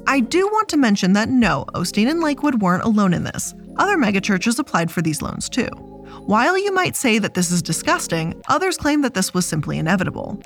I 0.07 0.21
do 0.21 0.47
want 0.49 0.69
to 0.69 0.77
mention 0.77 1.15
that 1.15 1.31
no, 1.31 1.65
Osteen 1.75 2.11
and 2.11 2.21
Lakewood 2.21 2.61
weren't 2.61 2.85
alone 2.85 3.15
in 3.15 3.25
this. 3.25 3.55
Other 3.77 3.97
megachurches 3.97 4.59
applied 4.59 4.91
for 4.91 5.01
these 5.01 5.23
loans 5.23 5.49
too. 5.49 5.69
While 6.27 6.57
you 6.57 6.73
might 6.73 6.97
say 6.97 7.19
that 7.19 7.35
this 7.35 7.51
is 7.51 7.61
disgusting, 7.61 8.41
others 8.49 8.79
claim 8.79 9.03
that 9.03 9.13
this 9.13 9.35
was 9.35 9.45
simply 9.45 9.79
inevitable. 9.79 10.41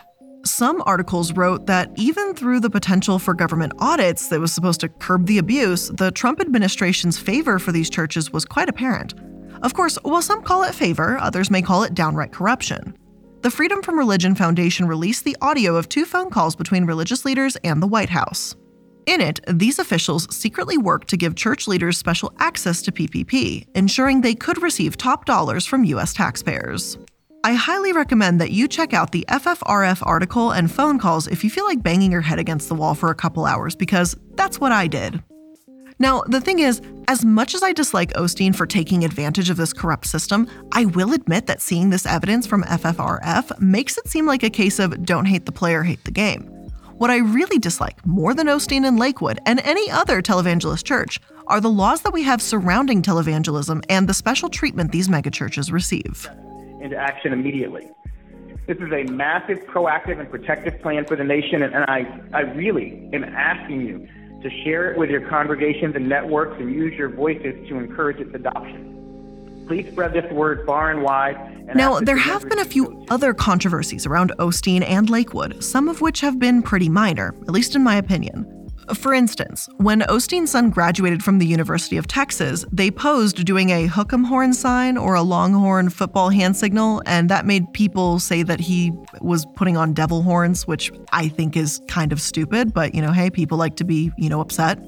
Some 0.44 0.82
articles 0.86 1.32
wrote 1.34 1.66
that 1.66 1.92
even 1.94 2.34
through 2.34 2.58
the 2.58 2.68
potential 2.68 3.20
for 3.20 3.32
government 3.32 3.74
audits 3.78 4.26
that 4.28 4.40
was 4.40 4.52
supposed 4.52 4.80
to 4.80 4.88
curb 4.88 5.26
the 5.26 5.38
abuse, 5.38 5.88
the 5.90 6.10
Trump 6.10 6.40
administration's 6.40 7.16
favor 7.16 7.60
for 7.60 7.70
these 7.70 7.90
churches 7.90 8.32
was 8.32 8.44
quite 8.44 8.68
apparent. 8.68 9.14
Of 9.62 9.74
course, 9.74 9.96
while 10.02 10.20
some 10.20 10.42
call 10.42 10.64
it 10.64 10.74
favor, 10.74 11.16
others 11.18 11.48
may 11.48 11.62
call 11.62 11.84
it 11.84 11.94
downright 11.94 12.32
corruption. 12.32 12.98
The 13.42 13.50
Freedom 13.50 13.80
from 13.80 13.96
Religion 13.96 14.34
Foundation 14.34 14.88
released 14.88 15.22
the 15.22 15.36
audio 15.40 15.76
of 15.76 15.88
two 15.88 16.04
phone 16.04 16.30
calls 16.30 16.56
between 16.56 16.86
religious 16.86 17.24
leaders 17.24 17.56
and 17.62 17.80
the 17.80 17.86
White 17.86 18.10
House. 18.10 18.56
In 19.08 19.22
it, 19.22 19.40
these 19.48 19.78
officials 19.78 20.26
secretly 20.36 20.76
worked 20.76 21.08
to 21.08 21.16
give 21.16 21.34
church 21.34 21.66
leaders 21.66 21.96
special 21.96 22.30
access 22.40 22.82
to 22.82 22.92
PPP, 22.92 23.66
ensuring 23.74 24.20
they 24.20 24.34
could 24.34 24.60
receive 24.62 24.98
top 24.98 25.24
dollars 25.24 25.64
from 25.64 25.84
U.S. 25.84 26.12
taxpayers. 26.12 26.98
I 27.42 27.54
highly 27.54 27.94
recommend 27.94 28.38
that 28.42 28.50
you 28.50 28.68
check 28.68 28.92
out 28.92 29.12
the 29.12 29.24
FFRF 29.30 30.02
article 30.02 30.50
and 30.50 30.70
phone 30.70 30.98
calls 30.98 31.26
if 31.26 31.42
you 31.42 31.48
feel 31.48 31.64
like 31.64 31.82
banging 31.82 32.12
your 32.12 32.20
head 32.20 32.38
against 32.38 32.68
the 32.68 32.74
wall 32.74 32.94
for 32.94 33.08
a 33.08 33.14
couple 33.14 33.46
hours, 33.46 33.74
because 33.74 34.14
that's 34.34 34.60
what 34.60 34.72
I 34.72 34.86
did. 34.86 35.22
Now, 35.98 36.20
the 36.26 36.42
thing 36.42 36.58
is, 36.58 36.82
as 37.08 37.24
much 37.24 37.54
as 37.54 37.62
I 37.62 37.72
dislike 37.72 38.12
Osteen 38.12 38.54
for 38.54 38.66
taking 38.66 39.06
advantage 39.06 39.48
of 39.48 39.56
this 39.56 39.72
corrupt 39.72 40.06
system, 40.06 40.46
I 40.72 40.84
will 40.84 41.14
admit 41.14 41.46
that 41.46 41.62
seeing 41.62 41.88
this 41.88 42.04
evidence 42.04 42.46
from 42.46 42.62
FFRF 42.64 43.58
makes 43.58 43.96
it 43.96 44.06
seem 44.06 44.26
like 44.26 44.42
a 44.42 44.50
case 44.50 44.78
of 44.78 45.06
don't 45.06 45.24
hate 45.24 45.46
the 45.46 45.52
player, 45.52 45.82
hate 45.82 46.04
the 46.04 46.10
game. 46.10 46.57
What 46.98 47.10
I 47.10 47.18
really 47.18 47.60
dislike 47.60 48.04
more 48.04 48.34
than 48.34 48.48
Osteen 48.48 48.84
and 48.84 48.98
Lakewood 48.98 49.38
and 49.46 49.60
any 49.60 49.88
other 49.88 50.20
televangelist 50.20 50.82
church 50.82 51.20
are 51.46 51.60
the 51.60 51.70
laws 51.70 52.00
that 52.02 52.12
we 52.12 52.24
have 52.24 52.42
surrounding 52.42 53.02
televangelism 53.02 53.84
and 53.88 54.08
the 54.08 54.14
special 54.14 54.48
treatment 54.48 54.90
these 54.90 55.06
megachurches 55.06 55.70
receive. 55.70 56.28
Into 56.80 56.96
action 56.96 57.32
immediately. 57.32 57.88
This 58.66 58.78
is 58.78 58.92
a 58.92 59.04
massive, 59.12 59.58
proactive, 59.66 60.18
and 60.18 60.28
protective 60.28 60.82
plan 60.82 61.04
for 61.04 61.14
the 61.14 61.22
nation, 61.22 61.62
and, 61.62 61.72
and 61.72 61.84
I, 61.84 62.20
I 62.34 62.40
really 62.40 63.08
am 63.12 63.22
asking 63.22 63.82
you 63.82 64.08
to 64.42 64.50
share 64.64 64.90
it 64.90 64.98
with 64.98 65.08
your 65.08 65.20
congregations 65.28 65.94
and 65.94 66.08
networks 66.08 66.60
and 66.60 66.74
use 66.74 66.94
your 66.94 67.10
voices 67.10 67.54
to 67.68 67.76
encourage 67.76 68.18
its 68.18 68.34
adoption. 68.34 68.97
Please 69.68 69.86
spread 69.88 70.14
this 70.14 70.30
word 70.32 70.64
far 70.64 70.90
and 70.90 71.02
wide. 71.02 71.76
now, 71.76 72.00
there 72.00 72.16
have 72.16 72.48
been 72.48 72.58
a 72.58 72.64
few 72.64 73.04
other 73.10 73.34
controversies 73.34 74.06
around 74.06 74.32
Osteen 74.38 74.82
and 74.82 75.10
Lakewood, 75.10 75.62
some 75.62 75.88
of 75.88 76.00
which 76.00 76.20
have 76.20 76.38
been 76.38 76.62
pretty 76.62 76.88
minor, 76.88 77.34
at 77.42 77.50
least 77.50 77.76
in 77.76 77.82
my 77.82 77.96
opinion. 77.96 78.46
For 78.94 79.12
instance, 79.12 79.68
when 79.76 80.00
Osteen's 80.02 80.50
son 80.52 80.70
graduated 80.70 81.22
from 81.22 81.38
the 81.38 81.46
University 81.46 81.98
of 81.98 82.06
Texas, 82.06 82.64
they 82.72 82.90
posed 82.90 83.44
doing 83.44 83.68
a 83.68 83.86
hook'em 83.86 84.24
horn 84.24 84.54
sign 84.54 84.96
or 84.96 85.14
a 85.14 85.20
longhorn 85.20 85.90
football 85.90 86.30
hand 86.30 86.56
signal, 86.56 87.02
and 87.04 87.28
that 87.28 87.44
made 87.44 87.70
people 87.74 88.18
say 88.18 88.42
that 88.42 88.60
he 88.60 88.92
was 89.20 89.44
putting 89.56 89.76
on 89.76 89.92
devil 89.92 90.22
horns, 90.22 90.66
which 90.66 90.90
I 91.12 91.28
think 91.28 91.54
is 91.54 91.82
kind 91.88 92.12
of 92.12 92.20
stupid, 92.22 92.72
but 92.72 92.94
you 92.94 93.02
know, 93.02 93.12
hey, 93.12 93.28
people 93.28 93.58
like 93.58 93.76
to 93.76 93.84
be, 93.84 94.10
you 94.16 94.30
know, 94.30 94.40
upset. 94.40 94.78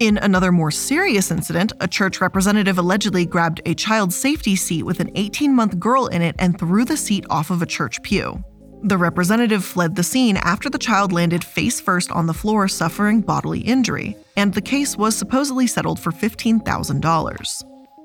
In 0.00 0.16
another 0.18 0.52
more 0.52 0.70
serious 0.70 1.32
incident, 1.32 1.72
a 1.80 1.88
church 1.88 2.20
representative 2.20 2.78
allegedly 2.78 3.26
grabbed 3.26 3.60
a 3.66 3.74
child 3.74 4.12
safety 4.12 4.54
seat 4.54 4.84
with 4.84 5.00
an 5.00 5.10
18 5.16 5.52
month 5.52 5.80
girl 5.80 6.06
in 6.06 6.22
it 6.22 6.36
and 6.38 6.56
threw 6.56 6.84
the 6.84 6.96
seat 6.96 7.26
off 7.30 7.50
of 7.50 7.62
a 7.62 7.66
church 7.66 8.00
pew. 8.02 8.42
The 8.84 8.96
representative 8.96 9.64
fled 9.64 9.96
the 9.96 10.04
scene 10.04 10.36
after 10.36 10.70
the 10.70 10.78
child 10.78 11.10
landed 11.10 11.42
face 11.42 11.80
first 11.80 12.12
on 12.12 12.26
the 12.26 12.34
floor, 12.34 12.68
suffering 12.68 13.22
bodily 13.22 13.58
injury, 13.58 14.16
and 14.36 14.54
the 14.54 14.60
case 14.60 14.96
was 14.96 15.16
supposedly 15.16 15.66
settled 15.66 15.98
for 15.98 16.12
$15,000. 16.12 17.62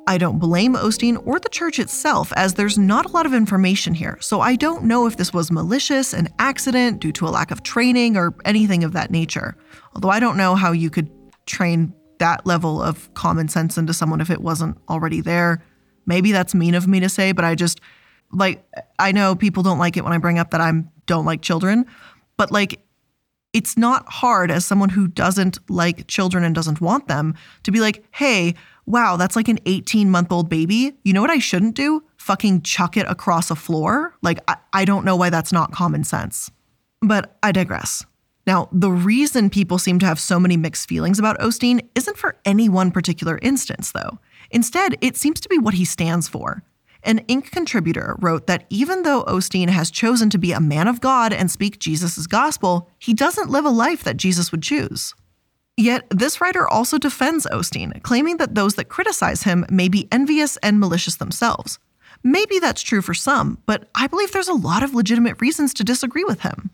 I 0.07 0.17
don't 0.17 0.39
blame 0.39 0.73
Osteen 0.73 1.21
or 1.27 1.39
the 1.39 1.47
church 1.47 1.77
itself, 1.77 2.33
as 2.35 2.55
there's 2.55 2.77
not 2.77 3.05
a 3.05 3.09
lot 3.09 3.27
of 3.27 3.35
information 3.35 3.93
here, 3.93 4.17
so 4.19 4.41
I 4.41 4.55
don't 4.55 4.85
know 4.85 5.05
if 5.05 5.15
this 5.15 5.31
was 5.31 5.51
malicious, 5.51 6.11
an 6.11 6.27
accident, 6.39 7.01
due 7.01 7.11
to 7.13 7.27
a 7.27 7.29
lack 7.29 7.51
of 7.51 7.61
training, 7.61 8.17
or 8.17 8.33
anything 8.45 8.83
of 8.83 8.93
that 8.93 9.11
nature. 9.11 9.55
Although 9.93 10.09
I 10.09 10.19
don't 10.19 10.37
know 10.37 10.55
how 10.55 10.71
you 10.71 10.89
could 10.89 11.09
train 11.45 11.93
that 12.19 12.45
level 12.45 12.81
of 12.81 13.13
common 13.13 13.47
sense 13.47 13.77
into 13.77 13.93
someone 13.93 14.21
if 14.21 14.29
it 14.29 14.41
wasn't 14.41 14.77
already 14.89 15.21
there. 15.21 15.63
Maybe 16.05 16.31
that's 16.31 16.55
mean 16.55 16.75
of 16.75 16.87
me 16.87 16.99
to 16.99 17.09
say, 17.09 17.31
but 17.31 17.45
I 17.45 17.55
just 17.55 17.81
like 18.31 18.65
I 18.99 19.11
know 19.11 19.35
people 19.35 19.63
don't 19.63 19.79
like 19.79 19.97
it 19.97 20.03
when 20.03 20.13
I 20.13 20.17
bring 20.17 20.39
up 20.39 20.51
that 20.51 20.61
I'm 20.61 20.89
don't 21.05 21.25
like 21.25 21.41
children, 21.41 21.85
but 22.37 22.51
like 22.51 22.79
it's 23.53 23.77
not 23.77 24.11
hard 24.11 24.49
as 24.49 24.65
someone 24.65 24.89
who 24.89 25.07
doesn't 25.07 25.59
like 25.69 26.07
children 26.07 26.43
and 26.43 26.55
doesn't 26.55 26.81
want 26.81 27.07
them 27.07 27.35
to 27.63 27.71
be 27.71 27.79
like, 27.79 28.03
"Hey, 28.11 28.55
wow, 28.85 29.15
that's 29.15 29.35
like 29.35 29.47
an 29.47 29.59
18-month-old 29.59 30.49
baby. 30.49 30.93
You 31.03 31.13
know 31.13 31.21
what 31.21 31.29
I 31.29 31.37
shouldn't 31.37 31.75
do? 31.75 32.03
Fucking 32.17 32.63
chuck 32.63 32.97
it 32.97 33.05
across 33.07 33.51
a 33.51 33.55
floor." 33.55 34.15
Like 34.21 34.39
I, 34.47 34.55
I 34.73 34.85
don't 34.85 35.05
know 35.05 35.15
why 35.15 35.29
that's 35.29 35.53
not 35.53 35.71
common 35.71 36.03
sense. 36.03 36.49
But 37.01 37.37
I 37.43 37.51
digress. 37.51 38.05
Now, 38.45 38.67
the 38.71 38.91
reason 38.91 39.49
people 39.49 39.77
seem 39.77 39.99
to 39.99 40.05
have 40.05 40.19
so 40.19 40.39
many 40.39 40.57
mixed 40.57 40.89
feelings 40.89 41.17
about 41.17 41.39
Osteen 41.39 41.87
isn't 41.95 42.17
for 42.17 42.37
any 42.43 42.67
one 42.67 42.91
particular 42.91 43.39
instance, 43.41 43.91
though. 43.91 44.19
Instead, 44.51 44.97
it 45.01 45.15
seems 45.15 45.39
to 45.41 45.49
be 45.49 45.57
what 45.57 45.75
he 45.75 45.85
stands 45.85 46.27
for. 46.27 46.63
An 47.03 47.19
Inc. 47.25 47.51
contributor 47.51 48.15
wrote 48.19 48.47
that 48.47 48.65
even 48.69 49.03
though 49.03 49.23
Osteen 49.25 49.69
has 49.69 49.91
chosen 49.91 50.29
to 50.29 50.37
be 50.37 50.51
a 50.51 50.59
man 50.59 50.87
of 50.87 51.01
God 51.01 51.33
and 51.33 51.51
speak 51.51 51.79
Jesus' 51.79 52.27
gospel, 52.27 52.89
he 52.99 53.13
doesn't 53.13 53.49
live 53.49 53.65
a 53.65 53.69
life 53.69 54.03
that 54.03 54.17
Jesus 54.17 54.51
would 54.51 54.63
choose. 54.63 55.13
Yet, 55.75 56.05
this 56.09 56.39
writer 56.39 56.67
also 56.67 56.97
defends 56.97 57.47
Osteen, 57.51 58.01
claiming 58.03 58.37
that 58.37 58.55
those 58.55 58.75
that 58.75 58.89
criticize 58.89 59.43
him 59.43 59.65
may 59.69 59.89
be 59.89 60.07
envious 60.11 60.55
and 60.57 60.79
malicious 60.79 61.15
themselves. 61.15 61.79
Maybe 62.23 62.59
that's 62.59 62.81
true 62.81 63.01
for 63.01 63.13
some, 63.13 63.57
but 63.65 63.89
I 63.95 64.07
believe 64.07 64.31
there's 64.31 64.47
a 64.47 64.53
lot 64.53 64.83
of 64.83 64.93
legitimate 64.93 65.41
reasons 65.41 65.73
to 65.75 65.83
disagree 65.83 66.23
with 66.23 66.41
him. 66.41 66.69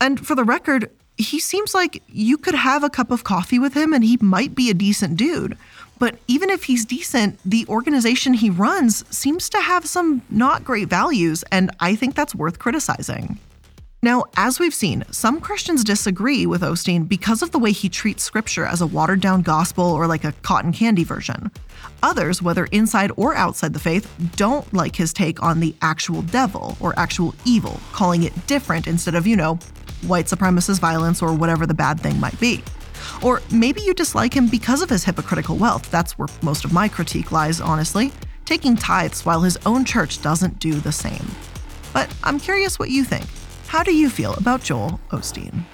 And 0.00 0.24
for 0.24 0.34
the 0.34 0.44
record, 0.44 0.90
he 1.18 1.40
seems 1.40 1.74
like 1.74 2.02
you 2.08 2.36
could 2.36 2.54
have 2.54 2.84
a 2.84 2.90
cup 2.90 3.10
of 3.10 3.24
coffee 3.24 3.58
with 3.58 3.74
him 3.74 3.92
and 3.92 4.04
he 4.04 4.18
might 4.20 4.54
be 4.54 4.70
a 4.70 4.74
decent 4.74 5.16
dude. 5.16 5.56
But 5.98 6.18
even 6.28 6.50
if 6.50 6.64
he's 6.64 6.84
decent, 6.84 7.38
the 7.44 7.64
organization 7.68 8.34
he 8.34 8.50
runs 8.50 9.04
seems 9.14 9.48
to 9.50 9.60
have 9.60 9.86
some 9.86 10.20
not 10.28 10.62
great 10.62 10.88
values, 10.88 11.42
and 11.50 11.70
I 11.80 11.96
think 11.96 12.14
that's 12.14 12.34
worth 12.34 12.58
criticizing. 12.58 13.38
Now, 14.02 14.26
as 14.36 14.60
we've 14.60 14.74
seen, 14.74 15.04
some 15.10 15.40
Christians 15.40 15.82
disagree 15.82 16.44
with 16.44 16.60
Osteen 16.60 17.08
because 17.08 17.40
of 17.40 17.50
the 17.50 17.58
way 17.58 17.72
he 17.72 17.88
treats 17.88 18.22
scripture 18.22 18.66
as 18.66 18.82
a 18.82 18.86
watered 18.86 19.20
down 19.20 19.40
gospel 19.40 19.84
or 19.84 20.06
like 20.06 20.22
a 20.22 20.32
cotton 20.42 20.72
candy 20.72 21.02
version. 21.02 21.50
Others, 22.02 22.42
whether 22.42 22.66
inside 22.66 23.10
or 23.16 23.34
outside 23.34 23.72
the 23.72 23.80
faith, 23.80 24.14
don't 24.36 24.70
like 24.74 24.94
his 24.94 25.14
take 25.14 25.42
on 25.42 25.60
the 25.60 25.74
actual 25.80 26.20
devil 26.22 26.76
or 26.78 26.96
actual 26.98 27.34
evil, 27.46 27.80
calling 27.92 28.22
it 28.22 28.46
different 28.46 28.86
instead 28.86 29.14
of, 29.14 29.26
you 29.26 29.34
know, 29.34 29.58
white 30.02 30.26
supremacist 30.26 30.80
violence 30.80 31.22
or 31.22 31.34
whatever 31.34 31.66
the 31.66 31.74
bad 31.74 32.00
thing 32.00 32.18
might 32.20 32.38
be. 32.40 32.62
Or 33.22 33.42
maybe 33.50 33.80
you 33.82 33.94
dislike 33.94 34.34
him 34.34 34.48
because 34.48 34.82
of 34.82 34.90
his 34.90 35.04
hypocritical 35.04 35.56
wealth. 35.56 35.90
That's 35.90 36.18
where 36.18 36.28
most 36.42 36.64
of 36.64 36.72
my 36.72 36.88
critique 36.88 37.32
lies, 37.32 37.60
honestly. 37.60 38.12
Taking 38.44 38.76
tithes 38.76 39.24
while 39.24 39.40
his 39.40 39.58
own 39.66 39.84
church 39.84 40.22
doesn't 40.22 40.58
do 40.58 40.74
the 40.74 40.92
same. 40.92 41.26
But 41.92 42.14
I'm 42.22 42.38
curious 42.38 42.78
what 42.78 42.90
you 42.90 43.04
think. 43.04 43.26
How 43.66 43.82
do 43.82 43.94
you 43.94 44.10
feel 44.10 44.34
about 44.34 44.62
Joel 44.62 45.00
Osteen? 45.10 45.64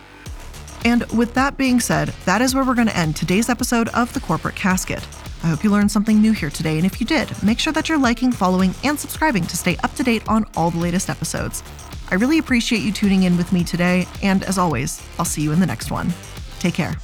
And 0.84 1.04
with 1.12 1.34
that 1.34 1.56
being 1.56 1.78
said, 1.78 2.08
that 2.24 2.42
is 2.42 2.54
where 2.54 2.64
we're 2.64 2.74
going 2.74 2.88
to 2.88 2.96
end 2.96 3.14
today's 3.14 3.48
episode 3.48 3.88
of 3.90 4.12
The 4.14 4.20
Corporate 4.20 4.56
Casket. 4.56 5.06
I 5.44 5.48
hope 5.48 5.62
you 5.62 5.70
learned 5.70 5.90
something 5.90 6.20
new 6.20 6.32
here 6.32 6.50
today, 6.50 6.76
and 6.76 6.86
if 6.86 7.00
you 7.00 7.06
did, 7.06 7.30
make 7.42 7.58
sure 7.58 7.72
that 7.72 7.88
you're 7.88 7.98
liking, 7.98 8.32
following, 8.32 8.74
and 8.84 8.98
subscribing 8.98 9.44
to 9.46 9.56
stay 9.56 9.76
up 9.84 9.94
to 9.94 10.02
date 10.02 10.22
on 10.28 10.46
all 10.56 10.70
the 10.70 10.78
latest 10.78 11.10
episodes. 11.10 11.62
I 12.10 12.16
really 12.16 12.38
appreciate 12.38 12.82
you 12.82 12.92
tuning 12.92 13.22
in 13.22 13.36
with 13.36 13.52
me 13.52 13.64
today, 13.64 14.06
and 14.22 14.42
as 14.44 14.58
always, 14.58 15.06
I'll 15.18 15.24
see 15.24 15.42
you 15.42 15.52
in 15.52 15.60
the 15.60 15.66
next 15.66 15.90
one. 15.90 16.12
Take 16.58 16.74
care. 16.74 16.94